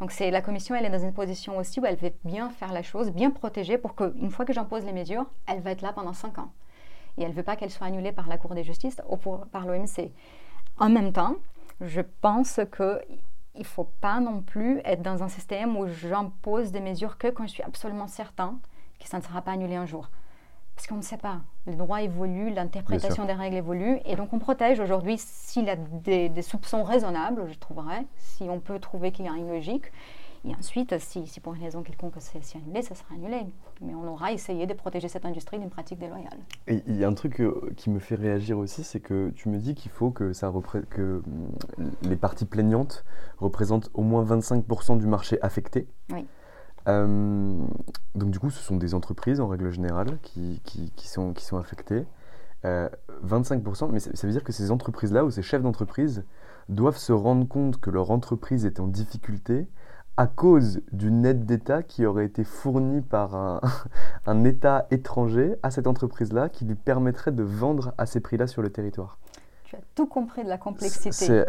[0.00, 2.72] Donc c'est la Commission, elle est dans une position aussi où elle veut bien faire
[2.72, 5.92] la chose, bien protéger pour qu'une fois que j'impose les mesures, elle va être là
[5.92, 6.50] pendant cinq ans
[7.20, 9.66] et elle ne veut pas qu'elle soit annulée par la Cour des justice ou par
[9.66, 10.10] l'OMC.
[10.78, 11.36] En même temps,
[11.80, 13.18] je pense qu'il
[13.58, 17.46] ne faut pas non plus être dans un système où j'impose des mesures que quand
[17.46, 18.58] je suis absolument certain
[18.98, 20.10] que ça ne sera pas annulé un jour.
[20.74, 21.40] Parce qu'on ne sait pas.
[21.66, 24.00] Le droit évolue, l'interprétation des règles évolue.
[24.06, 28.44] Et donc on protège aujourd'hui, s'il y a des, des, soupçons raisonnables, je trouverais, si
[28.44, 29.92] on peut trouver qu'il y a une logique,
[30.48, 33.44] et ensuite, si, pour une raison quelconque c'est annulé, ça sera annulé.
[33.80, 36.38] Mais on aura essayé de protéger cette industrie d'une pratique déloyale.
[36.66, 39.48] Et il y a un truc euh, qui me fait réagir aussi, c'est que tu
[39.48, 40.52] me dis qu'il faut que, ça
[40.90, 41.22] que
[41.78, 43.04] mm, les parties plaignantes
[43.38, 45.88] représentent au moins 25% du marché affecté.
[46.12, 46.26] Oui.
[46.88, 47.62] Euh,
[48.14, 51.44] donc du coup, ce sont des entreprises en règle générale qui, qui, qui sont, qui
[51.44, 52.04] sont affectées.
[52.62, 56.24] 25%, euh, mais ça, ça veut dire que ces entreprises-là ou ces chefs d'entreprise
[56.68, 59.66] doivent se rendre compte que leur entreprise est en difficulté
[60.16, 63.34] à cause d'une aide d'État qui aurait été fournie par
[64.26, 68.62] un, État étranger à cette entreprise-là qui lui permettrait de vendre à ces prix-là sur
[68.62, 69.18] le territoire.
[69.64, 71.44] Tu as tout compris de la complexité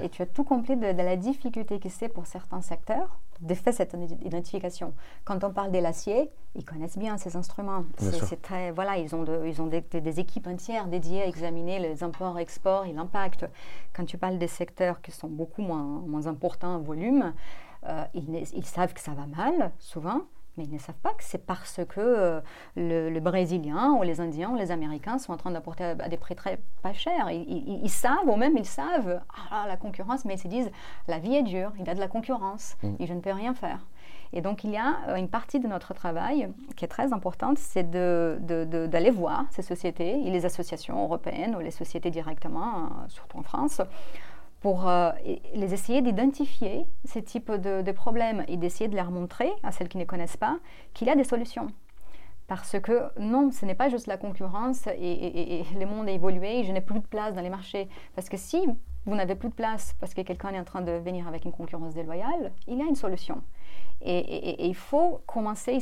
[0.00, 3.74] et tu as tout compris de, la difficulté que c'est pour certains secteurs de faire
[3.74, 4.94] cette identification.
[5.24, 7.84] Quand on parle de l'acier, ils connaissent bien ces instruments.
[7.98, 12.38] C'est très voilà, ils ont, ils ont des, équipes entières dédiées à examiner les imports,
[12.38, 13.46] exports et l'impact.
[13.92, 17.32] Quand tu parles des secteurs qui sont beaucoup moins, moins importants en volume,
[17.86, 20.22] euh, ils, savent que ça va mal, souvent,
[20.56, 22.40] mais ils ne savent pas que c'est parce que euh,
[22.76, 26.34] le, Brésilien ou les Indiens ou les Américains sont en train d'apporter à, des prix
[26.34, 27.30] très pas chers.
[27.30, 29.20] Ils, savent, ou même ils savent,
[29.50, 30.70] ah, la concurrence, mais ils se disent,
[31.08, 32.94] la vie est dure, il y a de la concurrence mm.
[33.00, 33.80] et je ne peux rien faire.
[34.32, 37.58] Et donc il y a euh, une partie de notre travail qui est très importante,
[37.58, 43.38] c'est d'aller de, voir ces sociétés et les associations européennes ou les sociétés directement, surtout
[43.38, 43.80] en France,
[44.64, 45.12] pour euh,
[45.52, 49.98] les essayer d'identifier ces types de, problèmes et d'essayer de leur montrer à celles qui
[49.98, 50.58] ne connaissent pas
[50.94, 51.66] qu'il y a des solutions.
[52.46, 56.64] Parce que non, ce n'est pas juste la concurrence et, le monde a évolué et
[56.64, 57.90] je n'ai plus de place dans les marchés.
[58.14, 58.66] Parce que si
[59.04, 61.52] vous n'avez plus de place parce que quelqu'un est en train de venir avec une
[61.52, 63.42] concurrence déloyale, il y a une solution.
[64.00, 65.78] Et, il faut commencer,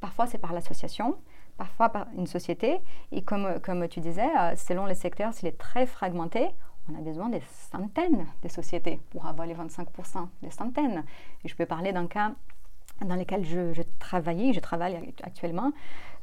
[0.00, 1.14] parfois c'est par l'association,
[1.56, 2.80] parfois par une société.
[3.12, 6.48] Et comme, comme tu disais, euh, selon les secteurs, s'il est très fragmenté,
[6.90, 11.04] on a besoin des centaines de sociétés pour avoir les 25%, des centaines.
[11.44, 12.32] Et je peux parler d'un cas
[13.04, 15.72] dans lequel je, je travaillais, je travaille actuellement,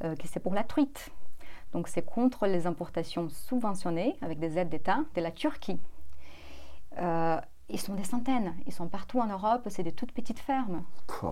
[0.03, 1.11] euh, qui c'est pour la truite.
[1.74, 5.80] Donc c'est contre les importations subventionnées avec des aides d'État de la Turquie.
[6.97, 10.84] ils sont des centaines, ils sont partout en Europe, c'est des toutes petites fermes.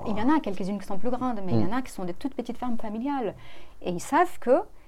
[0.07, 1.91] Il y en a quelques-unes qui sont plus grandes, mais il y en a qui
[1.91, 3.35] sont des toutes petites fermes familiales.
[3.81, 4.39] Et ils savent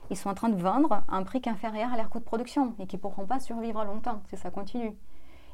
[0.08, 2.74] qu'ils sont en train de vendre à un prix inférieur à leur coût de production
[2.80, 4.22] et qu'ils ne pourront pas survivre longtemps.
[4.30, 4.94] Si ça continue.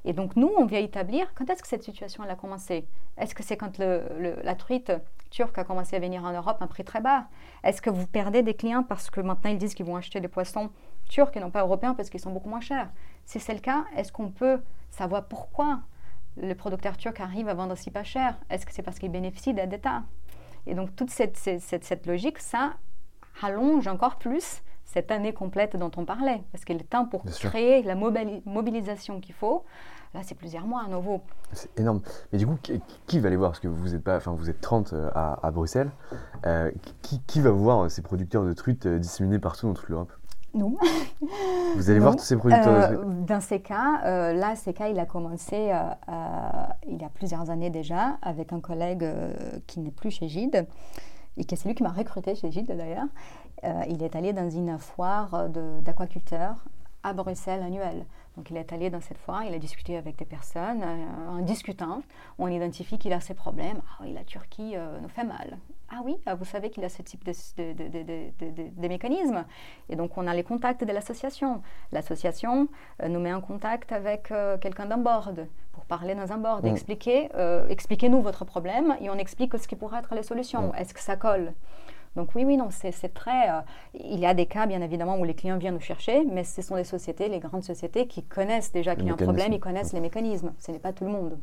[0.04, 2.88] Et donc nous, on vient établir quand est-ce que cette situation a commencé?
[3.18, 4.92] Est-ce que c'est quand la truite
[5.30, 7.28] turque a commencé à venir en Europe à un prix très bas?
[7.64, 10.28] Est-ce que vous perdez des clients parce que maintenant ils disent qu'ils vont acheter des
[10.28, 10.72] poissons
[11.08, 12.90] turcs et non pas européens parce qu'ils sont beaucoup moins chers?
[13.26, 15.82] Si c'est le cas, est-ce qu'on peut savoir pourquoi
[16.36, 18.40] le producteur turc arrive à vendre si pas cher?
[18.50, 20.02] Est-ce que c'est parce qu'il bénéficie d'aide d'État?
[20.66, 22.74] Et donc toute cette logique, ça
[23.42, 24.62] allonge encore plus
[24.92, 29.34] cette année complète dont on parlait, parce qu'il est temps pour créer la mobilisation qu'il
[29.34, 29.64] faut.
[30.14, 31.22] Là, c'est plusieurs mois à nouveau.
[31.54, 32.02] C'est énorme.
[32.32, 32.58] Mais du coup,
[33.08, 33.52] qui, va les voir?
[33.52, 35.90] Parce que vous êtes, pas, enfin, vous êtes 30 euh, à, Bruxelles.
[36.46, 36.70] Euh,
[37.02, 40.12] qui, qui, va voir ces producteurs de truites euh, disséminés partout dans toute l'Europe?
[40.54, 40.78] Nous.
[41.78, 43.26] Vous allez voir tous ces producteurs de truites?
[43.26, 45.72] Dans ces cas, là, ces cas, il a commencé
[46.86, 49.10] il y a plusieurs années déjà avec un collègue
[49.66, 50.68] qui n'est plus chez Gide
[51.38, 53.08] et qui est celui qui m'a recruté chez Gide d'ailleurs.
[53.64, 56.66] Euh, il est allé dans une foire d'aquaculteurs
[57.04, 58.06] à Bruxelles annuelle.
[58.38, 60.84] Donc il est allé dans cette foire, il a discuté avec des personnes.
[60.84, 62.02] Euh, en discutant,
[62.38, 63.82] on identifie qu'il a ces problèmes.
[63.90, 65.58] Ah oui, la Turquie euh, nous fait mal.
[65.94, 69.44] Ah oui, ah, vous savez qu'il a ce type de, mécanismes.
[69.90, 71.62] Et donc on a les contacts de l'association.
[71.92, 72.70] L'association
[73.06, 75.48] nous met en contact avec quelqu'un d'un board
[75.96, 76.68] parler dans un board, mm.
[76.68, 77.30] expliquer,
[77.70, 80.70] expliquez-nous votre problème et on explique ce qui pourrait être les solutions.
[80.70, 80.76] Mm.
[80.80, 81.54] Est-ce que ça colle?
[82.16, 83.50] Donc oui, oui, non, c'est très...
[83.50, 83.62] Euh,
[83.94, 86.62] il y a des cas, bien évidemment, où les clients viennent nous chercher, mais ce
[86.62, 89.60] sont des sociétés, les grandes sociétés, qui connaissent déjà qu'il y a un problème, ils
[89.60, 90.54] connaissent les mécanismes.
[90.60, 91.38] Ce n'est pas tout le monde.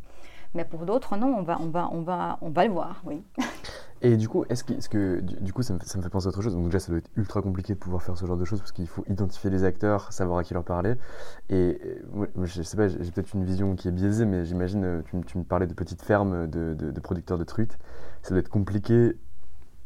[0.54, 3.22] Mais pour d'autres, non, on va, on, va, on, va, on va le voir, oui.
[4.00, 6.26] Et du coup, est-ce que, est que, du coup, ça me, ça me, fait penser
[6.26, 6.54] à autre chose.
[6.54, 8.70] Donc déjà, ça doit être ultra compliqué de pouvoir faire ce genre de choses parce
[8.70, 10.94] qu'il faut identifier les acteurs, savoir à qui leur parler.
[11.50, 11.80] Et
[12.44, 15.38] je sais pas, j'ai peut-être une vision qui est biaisée, mais j'imagine, euh, tu, tu,
[15.38, 17.76] me parlais de petites fermes de, de, de producteurs de truites.
[18.22, 19.16] Ça doit être compliqué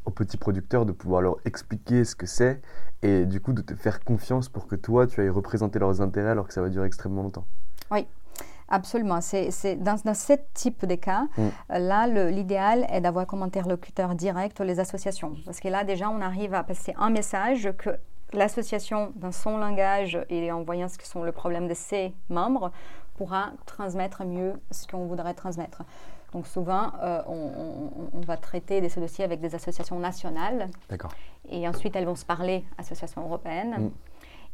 [0.05, 2.61] aux petits producteurs de pouvoir leur expliquer ce que c'est
[3.03, 6.31] et du coup de te faire confiance pour que toi tu ailles représenter leurs intérêts
[6.31, 7.47] alors que ça va durer extrêmement longtemps.
[7.91, 8.07] Oui.
[8.73, 9.21] Absolument.
[9.21, 11.49] C'est, dans, dans, ce type de cas, mm.
[11.79, 15.37] là, l'idéal est d'avoir comme interlocuteur direct les associations.
[15.45, 17.91] Parce que là, déjà, on arrive à passer un message que
[18.33, 22.73] l'association, dans son langage et en voyant ce que sont le problème de ses membres,
[23.17, 25.83] pourra transmettre mieux ce qu'on voudrait transmettre.
[26.33, 30.71] Donc souvent, euh, on, va traiter de ces dossiers avec des associations nationales.
[30.89, 31.13] D'accord.
[31.51, 33.77] Et ensuite, elles vont se parler, associations européennes.
[33.79, 33.91] Mm.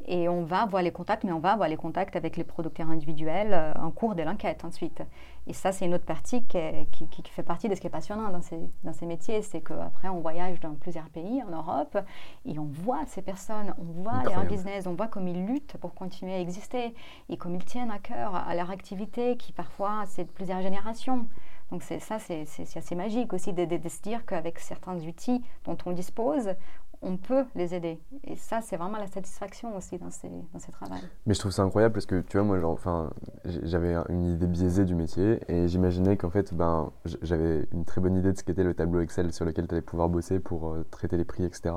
[0.07, 2.88] Et on va avoir les contacts, mais on va avoir les contacts avec les producteurs
[2.88, 5.03] individuels euh, en cours de l'enquête ensuite.
[5.46, 8.30] Et ça, c'est une autre partie qui, qui, fait partie de ce qui est passionnant
[8.30, 9.42] dans ces, dans ces métiers.
[9.42, 11.99] C'est qu'après, on voyage dans plusieurs pays en Europe
[12.46, 15.94] et on voit ces personnes, on voit leur business, on voit comme ils luttent pour
[15.94, 16.94] continuer à exister
[17.28, 21.26] et comme ils tiennent à cœur à leur activité qui parfois, c'est de plusieurs générations.
[21.70, 22.46] Donc ça, c'est
[22.76, 26.55] assez magique aussi de, se dire qu'avec certains outils dont on dispose,
[27.03, 28.01] on peut les aider.
[28.24, 30.94] Et ça, c'est vraiment la satisfaction aussi dans ces, dans ces travaux.
[31.26, 33.11] Mais je trouve ça incroyable parce que, tu vois, moi, enfin,
[33.44, 36.90] j'avais une idée biaisée du métier et j'imaginais qu'en fait, ben,
[37.22, 39.82] j'avais une très bonne idée de ce qu'était le tableau Excel sur lequel tu allais
[39.82, 41.74] pouvoir bosser pour euh, traiter les prix, etc.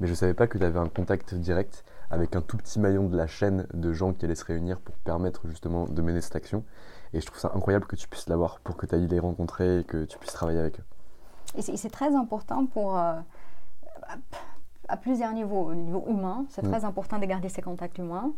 [0.00, 2.80] Mais je ne savais pas que tu avais un contact direct avec un tout petit
[2.80, 6.20] maillon de la chaîne de gens qui allaient se réunir pour permettre justement de mener
[6.20, 6.64] cette action.
[7.12, 9.80] Et je trouve ça incroyable que tu puisses l'avoir pour que tu ailles les rencontrer
[9.80, 10.84] et que tu puisses travailler avec eux.
[11.56, 13.14] Et c'est très important pour, euh,
[14.88, 15.66] à, plusieurs niveaux.
[15.70, 18.32] Au niveau humain, c'est très important de garder ces contacts humains.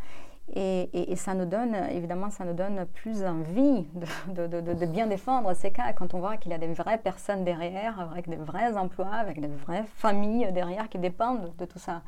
[0.52, 3.86] Et, et, ça nous donne, évidemment, ça nous donne plus envie
[4.34, 6.98] de, de, de, bien défendre ces cas quand on voit qu'il y a des vraies
[6.98, 11.78] personnes derrière, avec des vrais emplois, avec des vraies familles derrière qui dépendent de tout
[11.78, 12.02] ça.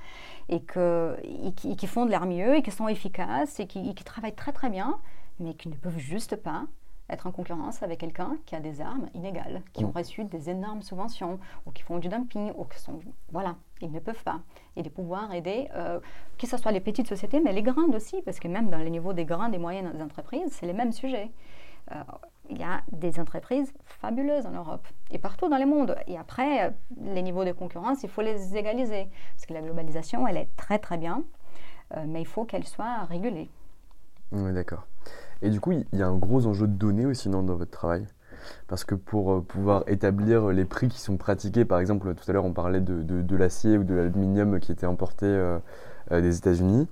[0.48, 1.16] Et, que,
[1.54, 4.70] qui font de leur mieux et qui sont efficaces et qui, qui travaillent très très
[4.70, 4.98] bien
[5.42, 6.64] mais qui ne peuvent juste pas
[7.12, 9.88] être en concurrence avec quelqu'un qui a des armes inégales, qui mm.
[9.88, 13.00] ont reçu des énormes subventions, ou qui font du dumping, ou qui sont...
[13.30, 14.40] Voilà, ils ne peuvent pas.
[14.76, 16.00] Et de pouvoir aider, euh,
[16.38, 18.90] que ce soit les petites sociétés, mais les grandes aussi, parce que même dans les
[18.90, 21.30] niveaux des grandes et moyennes entreprises, c'est les mêmes sujets.
[21.92, 22.02] Euh,
[22.50, 25.96] il y a des entreprises fabuleuses en Europe et partout dans le monde.
[26.06, 29.08] Et après, euh, les niveaux de concurrence, il faut les égaliser.
[29.34, 31.22] Parce que la globalisation, elle est très très bien,
[32.06, 33.50] mais il faut qu'elle soit régulée.
[34.32, 34.86] Oui, d'accord.
[35.42, 38.06] Et du coup, il y a un gros enjeu de données aussi dans, votre travail?
[38.68, 42.32] Parce que pour euh, pouvoir établir les prix qui sont pratiqués, par exemple, tout à
[42.32, 45.58] l'heure on parlait de, de, l'acier ou de l'aluminium qui était importé euh,
[46.12, 46.88] euh, des États-Unis,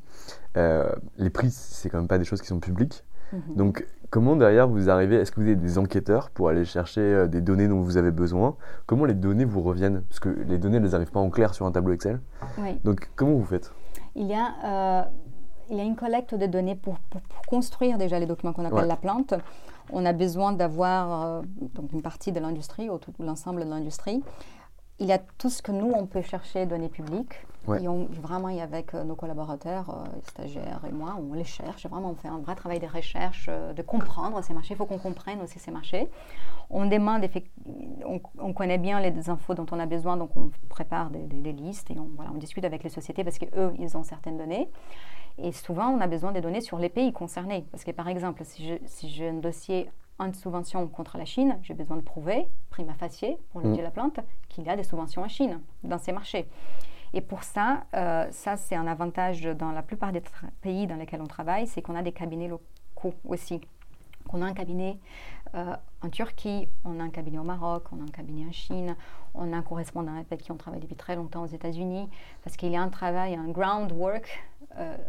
[0.57, 3.05] les prix, c'est quand même pas des choses qui sont publiques.
[3.32, 3.55] Mhm.
[3.55, 7.40] Donc, comment derrière vous arrivez Est-ce que vous avez des enquêteurs pour aller chercher des
[7.40, 8.57] données dont vous avez besoin?
[8.86, 10.03] Comment les données vous reviennent?
[10.03, 12.20] Parce que les données, elles n'arrivent pas en clair sur un tableau Excel.
[12.59, 12.80] Oui.
[12.82, 13.72] Donc, comment vous faites?
[14.16, 15.09] Il y a
[15.70, 16.96] il y a une collecte de données pour,
[17.48, 19.34] construire déjà les documents qu'on appelle la plante.
[19.92, 21.42] On a besoin d'avoir euh,
[21.74, 24.22] donc une partie de l'industrie ou tout l'ensemble de l'industrie.
[24.98, 27.46] Il y a tout ce que nous, on peut chercher, données publiques.
[27.80, 31.86] Et on, vraiment, avec euh, nos collaborateurs, euh, stagiaires et moi, on les cherche.
[31.86, 34.74] Vraiment, on fait un vrai travail de recherche, de comprendre ces marchés.
[34.74, 36.08] Il faut qu'on comprenne aussi ces marchés.
[36.68, 37.28] On demande,
[38.06, 41.52] on, on, connaît bien les infos dont on a besoin, donc on prépare des, des
[41.52, 44.68] listes et on, voilà, on discute avec les sociétés parce qu'eux, ils ont certaines données.
[45.38, 47.64] Et souvent, on a besoin des données sur les pays concernés.
[47.70, 51.96] Parce que, par exemple, si j'ai un dossier en subvention contre la Chine, j'ai besoin
[51.96, 53.76] de prouver, prima facie, pour le mm.
[53.76, 56.46] de la plante, qu'il y a des subventions en Chine, dans ces marchés.
[57.12, 60.22] Et pour ça, euh, ça c'est un avantage dans la plupart des
[60.60, 63.60] pays dans lesquels on travaille, c'est qu'on a des cabinets locaux aussi.
[64.32, 64.98] On a un cabinet
[65.56, 68.94] euh, en Turquie, on a un cabinet au Maroc, on a un cabinet en Chine,
[69.34, 72.08] on a un correspondant avec qui on travaille depuis très longtemps aux États-Unis,
[72.44, 74.44] parce qu'il y a un travail, un groundwork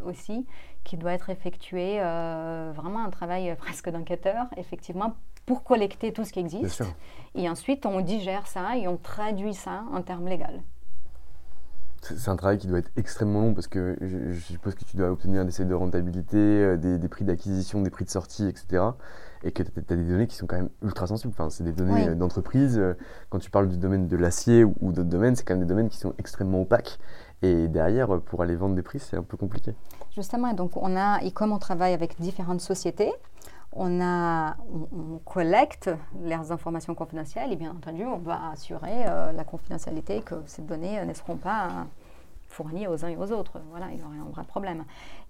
[0.05, 0.45] aussi,
[0.83, 6.33] qui doit être effectué, euh, vraiment un travail presque d'enquêteur, effectivement, pour collecter tout ce
[6.33, 6.83] qui existe.
[7.35, 10.45] Et ensuite, on digère ça et on traduit ça en termes légaux.
[12.03, 15.11] C'est un travail qui doit être extrêmement long parce que je, suppose que tu dois
[15.11, 18.83] obtenir des seuils de rentabilité, euh, des, prix d'acquisition, des prix de sortie, etc.
[19.43, 21.31] Et que tu as, des données qui sont quand même ultra sensibles.
[21.37, 22.81] Enfin, c'est des données d'entreprise.
[23.29, 25.69] Quand tu parles du domaine de l'acier ou, ou d'autres domaines, c'est quand même des
[25.69, 26.97] domaines qui sont extrêmement opaques.
[27.41, 29.73] Et derrière, pour aller vendre des prix, c'est un peu compliqué.
[30.15, 33.11] Justement, donc on a, et comme on travaille avec différentes sociétés,
[33.73, 34.57] on, a,
[34.93, 35.89] on, collecte
[36.21, 41.03] leurs informations confidentielles et bien entendu, on va assurer euh, la confidentialité que ces données
[41.05, 41.87] ne seront pas
[42.49, 43.61] fournies aux uns et aux autres.
[43.69, 44.83] Voilà, il y aurait un vrai problème.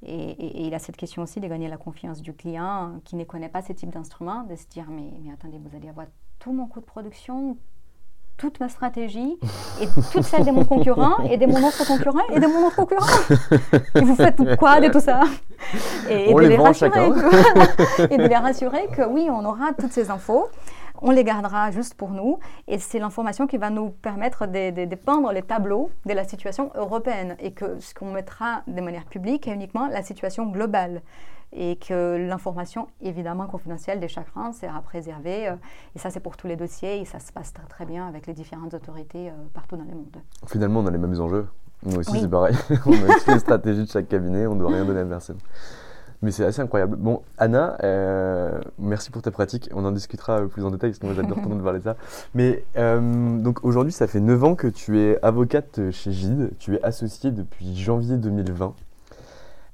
[0.03, 3.49] Et, il a cette question aussi de gagner la confiance du client qui ne connaît
[3.49, 6.07] pas ce type d'instrument, de se dire mais attendez, vous allez avoir
[6.39, 7.57] tout mon coût de production,
[8.41, 9.37] toute ma stratégie
[9.79, 12.75] et toute celle de mon concurrent et de mon autre concurrent et de mon autre
[12.75, 13.05] concurrent.
[13.93, 15.21] Et vous faites quoi de tout ça?
[16.09, 17.05] Et, de les, rassurer
[18.09, 20.47] et de les rassurer que oui, on aura toutes ces infos.
[21.03, 24.95] On les gardera juste pour nous et c'est l'information qui va nous permettre de, de,
[24.95, 29.47] peindre les tableaux de la situation européenne et que ce qu'on mettra de manière publique
[29.47, 31.03] est uniquement la situation globale
[31.53, 35.49] et que l'information, évidemment confidentielle des chagrins, sera préservée.
[35.49, 35.55] Euh,
[35.95, 38.27] et ça, c'est pour tous les dossiers et ça se passe très, très bien avec
[38.27, 40.17] les différentes autorités euh, partout dans le monde.
[40.47, 41.47] Finalement, on a les mêmes enjeux.
[41.83, 42.55] Nous aussi, c'est pareil.
[42.85, 45.37] on a toutes les stratégies de chaque cabinet, on ne doit rien donner à personne.
[46.21, 46.97] Mais c'est assez incroyable.
[46.97, 49.71] Bon, Anna, euh, merci pour ta pratique.
[49.73, 51.97] On en discutera plus en détail parce que moi j'adore de parler de ça.
[52.35, 56.51] Mais donc aujourd'hui, ça fait 9 ans que tu es avocate chez Gide.
[56.59, 58.75] Tu es associée depuis janvier 2020.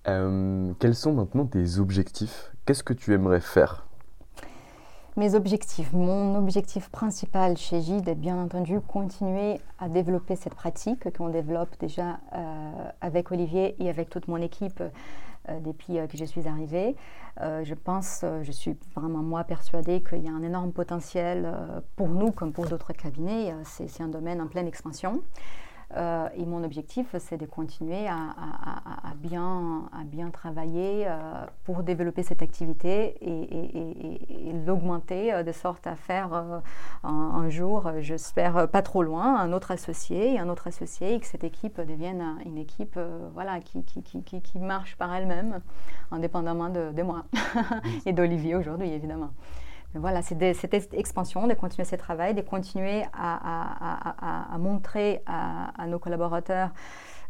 [0.07, 2.51] Euh, quels sont maintenant tes objectifs?
[2.65, 3.85] Qu'est-ce que tu aimerais faire?
[5.17, 5.91] Mes objectifs.
[5.93, 11.75] Mon objectif principal chez Gide est bien entendu continuer à développer cette pratique qu'on développe
[11.79, 16.95] déjà euh, avec Olivier et avec toute mon équipe euh, depuis que je suis arrivée.
[17.39, 21.51] je pense, je suis vraiment moi persuadée qu'il y a un énorme potentiel
[21.95, 23.53] pour nous comme pour d'autres cabinets.
[23.63, 25.23] C'est un domaine en pleine expansion.
[25.95, 32.23] Euh, et mon objectif, c'est de continuer à, bien, à bien travailler euh, pour développer
[32.23, 36.61] cette activité et, l'augmenter euh, de sorte à faire
[37.03, 41.45] un, jour, j'espère pas trop loin, un autre associé un autre associé et que cette
[41.45, 42.99] équipe devienne une équipe
[43.33, 45.61] voilà, qui, qui, qui, qui, marche par elle-même,
[46.11, 47.23] indépendamment de, de moi.
[48.05, 49.31] Et d'Olivier aujourd'hui, évidemment
[49.99, 56.71] voilà, c'est cette expansion, de continuer ce travail, de continuer à, montrer à, nos collaborateurs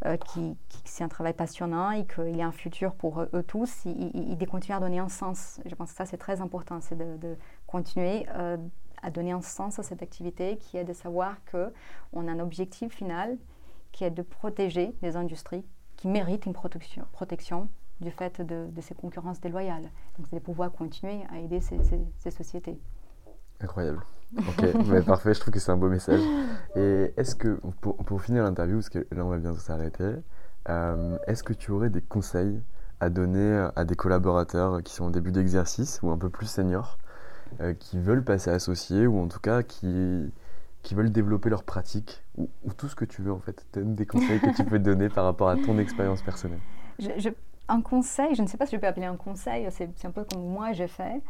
[0.04, 3.86] euh, qui, c'est un travail passionnant et qu'il y a un futur pour eux, tous,
[3.86, 5.60] et, de continuer à donner un sens.
[5.66, 8.56] Je pense que ça, c'est très important, c'est de, continuer euh,
[9.02, 12.94] à donner un sens à cette activité qui est de savoir qu'on a un objectif
[12.94, 13.36] final
[13.92, 15.64] qui est de protéger les industries
[15.96, 17.68] qui méritent une protection
[18.00, 19.90] du fait de, ces concurrences déloyales.
[20.16, 22.78] Donc, c'est de pouvoir continuer à aider ces, sociétés.
[23.60, 24.02] Incroyable.
[24.36, 26.20] Ok, parfait, je trouve que c'est un beau message.
[26.76, 30.14] Et est-ce que, pour, finir l'interview, parce que là on va bientôt s'arrêter,
[30.68, 32.60] euh, est-ce que tu aurais des conseils
[33.00, 36.98] à donner à des collaborateurs qui sont au début d'exercice ou un peu plus seniors,
[37.60, 40.32] euh, qui veulent passer associés ou en tout cas qui,
[40.82, 43.66] qui veulent développer leur pratique ou, tout ce que tu veux en fait?
[43.72, 46.60] Donne des conseils que tu peux donner par rapport à ton expérience personnelle.
[46.98, 47.30] je,
[47.68, 50.24] un conseil, je ne sais pas si je peux appeler un conseil, c'est un peu
[50.24, 51.22] comme moi j'ai fait,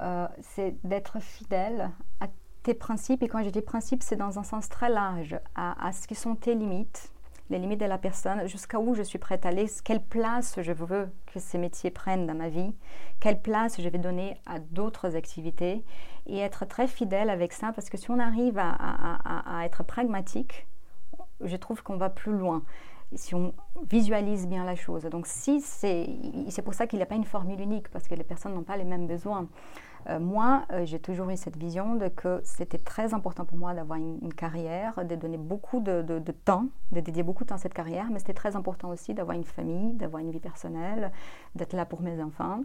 [0.00, 2.26] euh, c'est d'être fidèle à
[2.62, 3.22] tes principes.
[3.22, 6.34] Et quand je dis principes, c'est dans un sens très large, à, ce qui sont
[6.34, 7.12] tes limites,
[7.50, 10.72] les limites de la personne, jusqu'à où je suis prête à aller, quelle place je
[10.72, 12.74] veux que ces métiers prennent dans ma vie,
[13.20, 15.82] quelle place je vais donner à d'autres activités,
[16.26, 20.66] et être très fidèle avec ça, parce que si on arrive à, à être pragmatique,
[21.40, 22.62] je trouve qu'on va plus loin
[23.14, 23.54] si on
[23.90, 25.04] visualise bien la chose.
[25.04, 26.06] Donc si c'est,
[26.64, 28.76] pour ça qu'il n'y a pas une formule unique, parce que les personnes n'ont pas
[28.76, 29.48] les mêmes besoins.
[30.08, 33.74] Euh, moi, euh, j'ai toujours eu cette vision de que c'était très important pour moi
[33.74, 37.74] d'avoir une, carrière, de donner beaucoup de, temps, de dédier beaucoup de temps à cette
[37.74, 41.10] carrière, mais c'était très important aussi d'avoir une famille, d'avoir une vie personnelle,
[41.54, 42.60] d'être là pour mes enfants.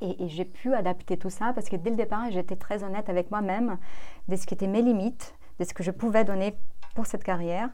[0.00, 3.30] Et, j'ai pu adapter tout ça parce que dès le départ, j'étais très honnête avec
[3.30, 3.78] moi-même
[4.28, 6.56] de ce qui étaient mes limites, de ce que je pouvais donner
[6.94, 7.70] pour cette carrière.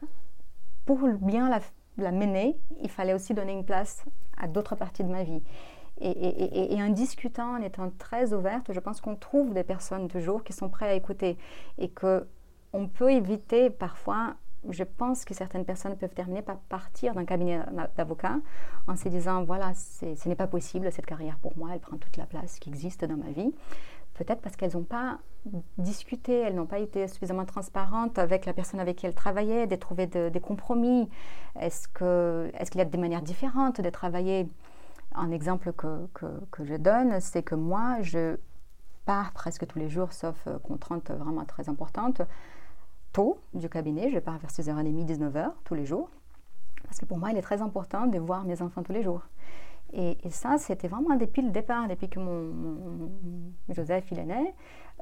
[0.85, 1.59] Pour bien la,
[1.97, 4.03] la mener, il fallait aussi donner une place
[4.37, 5.41] à d'autres parties de ma vie.
[6.03, 10.51] Et, en discutant, en étant très ouverte, je pense qu'on trouve des personnes toujours qui
[10.51, 11.37] sont prêtes à écouter
[11.77, 12.27] et que
[12.73, 14.35] on peut éviter parfois.
[14.69, 17.59] Je pense que certaines personnes peuvent terminer par partir d'un cabinet
[17.97, 18.37] d'avocat
[18.87, 22.17] en se disant voilà, ce n'est pas possible cette carrière pour moi, elle prend toute
[22.17, 23.53] la place qui existe dans ma vie.
[24.13, 25.19] Peut-être parce qu'elles n'ont pas
[25.77, 29.75] discuté, elles n'ont pas été suffisamment transparentes avec la personne avec qui elles travaillaient, de
[29.75, 31.09] trouver des compromis.
[31.59, 34.47] Est-ce qu'il y a des manières différentes de travailler?
[35.13, 36.07] Un exemple que,
[36.63, 38.37] je donne, c'est que moi, je
[39.05, 42.21] pars presque tous les jours, sauf euh, contrainte vraiment très importante,
[43.11, 44.09] tôt du cabinet.
[44.09, 46.09] Je pars vers 6h30, 19h tous les jours.
[46.83, 49.21] Parce que pour moi, il est très important de voir mes enfants tous les jours.
[49.93, 53.11] Et, ça, c'était vraiment depuis le départ, depuis que mon,
[53.69, 54.53] Joseph il est né.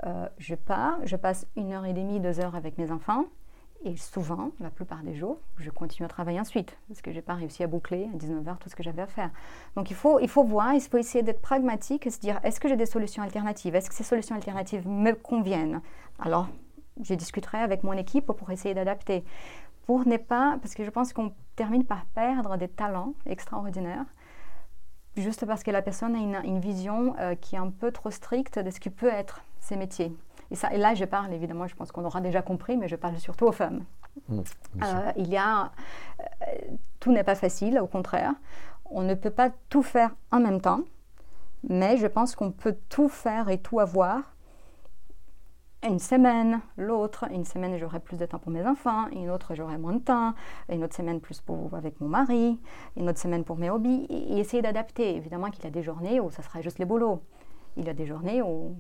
[0.06, 3.26] Euh, je pars, je passe une heure et demie, deux heures avec mes enfants.
[3.86, 7.22] Et souvent, la plupart des jours, je continue à travailler ensuite, parce que je n'ai
[7.22, 9.30] pas réussi à boucler à 19h tout ce que j'avais à faire.
[9.76, 12.60] Donc il faut, il faut voir, il faut essayer d'être pragmatique et se dire, est-ce
[12.60, 13.76] que j'ai des solutions alternatives?
[13.76, 15.82] Est-ce que ces solutions alternatives me conviennent?
[16.20, 16.50] Alors,
[17.02, 19.24] je discuterai avec mon équipe pour essayer d'adapter.
[19.86, 24.06] Pour ne pas, parce que je pense qu'on termine par perdre des talents extraordinaires,
[25.18, 28.60] juste parce que la personne a une, vision euh, qui est un peu trop stricte
[28.60, 30.16] de ce qui peut être ces métiers.
[30.52, 32.96] Et, ça, et là, je parle évidemment, je pense qu'on aura déjà compris, mais je
[32.96, 33.84] parle surtout aux femmes.
[34.28, 34.42] Mmh,
[34.84, 35.72] euh, il y a,
[36.20, 36.26] euh,
[37.00, 38.34] tout n'est pas facile, au contraire.
[38.86, 40.82] On ne peut pas tout faire en même temps,
[41.68, 44.36] mais je pense qu'on peut tout faire et tout avoir.
[45.88, 49.78] Une semaine, l'autre, une semaine j'aurai plus de temps pour mes enfants, une autre j'aurai
[49.78, 50.34] moins de temps,
[50.68, 52.60] une autre semaine plus pour, avec mon mari,
[52.98, 55.16] une autre semaine pour mes hobbies, et, essayer d'adapter.
[55.16, 57.24] Évidemment qu'il y a des journées où ça sera juste les boulots.
[57.78, 58.76] Il y a des journées où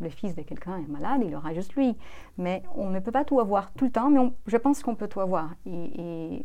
[0.00, 1.96] le fils de quelqu'un est malade, il aura juste lui.
[2.36, 5.08] Mais on ne peut pas tout avoir tout le temps, mais je pense qu'on peut
[5.08, 5.50] tout avoir.
[5.66, 6.44] Et,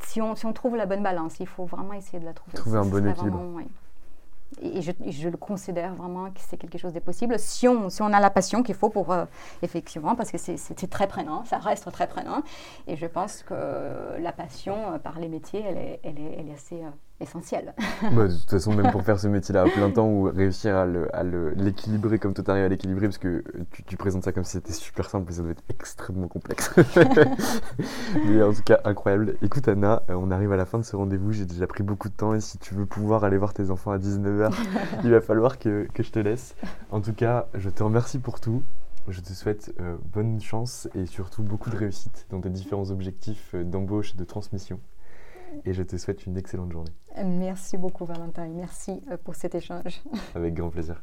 [0.00, 2.56] si, on, si, on, trouve la bonne balance, il faut vraiment essayer de la trouver.
[2.56, 3.38] Trouver un bon équilibre.
[4.62, 8.12] Et je, le considère vraiment que c'est quelque chose de possible si on, si on
[8.12, 9.24] a la passion qu'il faut pour, euh,
[9.62, 12.42] effectivement, parce que c'est très prenant, ça reste très prenant.
[12.86, 16.48] Et je pense que la passion euh, par les métiers, elle est, elle est, elle
[16.48, 16.90] est assez euh,
[17.20, 17.74] essentiel.
[18.12, 21.22] Bah, de toute façon, même pour faire ce métier-là à plein temps ou réussir à
[21.56, 23.42] l'équilibrer comme toi t'arrives à l'équilibrer, parce que
[23.86, 26.70] tu, présentes ça comme si c'était super simple, mais ça doit être extrêmement complexe.
[28.26, 29.36] mais en tout cas, incroyable.
[29.42, 32.08] Écoute Anna, euh, on arrive à la fin de ce rendez-vous, j'ai déjà pris beaucoup
[32.08, 34.52] de temps et si tu veux pouvoir aller voir tes enfants à 19h,
[35.04, 36.54] il va falloir que, que, je te laisse.
[36.90, 38.62] En tout cas, je te remercie pour tout.
[39.08, 43.52] Je te souhaite euh, bonne chance et surtout beaucoup de réussite dans tes différents objectifs
[43.54, 44.80] euh, d'embauche et de transmission
[45.64, 46.90] et je te souhaite une excellente journée.
[47.24, 50.02] Merci beaucoup Valentin, merci euh, pour cet échange.
[50.34, 51.02] Avec grand plaisir.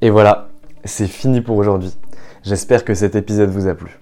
[0.00, 0.48] Et voilà,
[0.84, 1.96] c'est fini pour aujourd'hui.
[2.42, 3.98] J'espère que cet épisode vous a plu.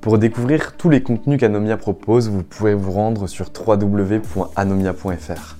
[0.00, 5.56] Pour découvrir tous les contenus qu'Anomia propose, vous pouvez vous rendre sur www.anomia.fr.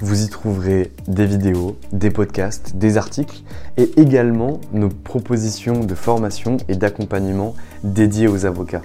[0.00, 3.42] Vous y trouverez des vidéos, des podcasts, des articles
[3.76, 7.54] et également nos propositions de formation et d'accompagnement
[7.84, 8.82] dédiées aux avocats,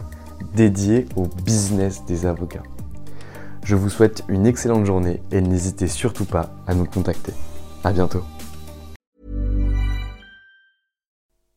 [0.53, 2.63] dédiées au business des avocats.
[3.68, 7.34] Je vous souhaite une excellente journée et n'hésitez surtout pas à nous contacter.
[7.84, 8.24] À bientôt.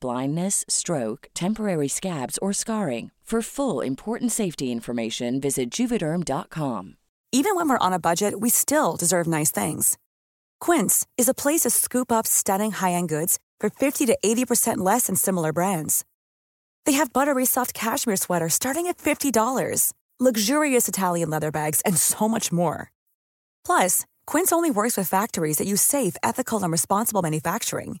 [0.00, 3.10] blindness, stroke, temporary scabs, or scarring.
[3.28, 6.96] For full important safety information, visit juvederm.com.
[7.30, 9.98] Even when we're on a budget, we still deserve nice things.
[10.58, 15.08] Quince is a place to scoop up stunning high-end goods for 50 to 80% less
[15.08, 16.06] than similar brands.
[16.86, 22.28] They have buttery soft cashmere sweaters starting at $50, luxurious Italian leather bags, and so
[22.28, 22.92] much more.
[23.62, 28.00] Plus, Quince only works with factories that use safe, ethical, and responsible manufacturing.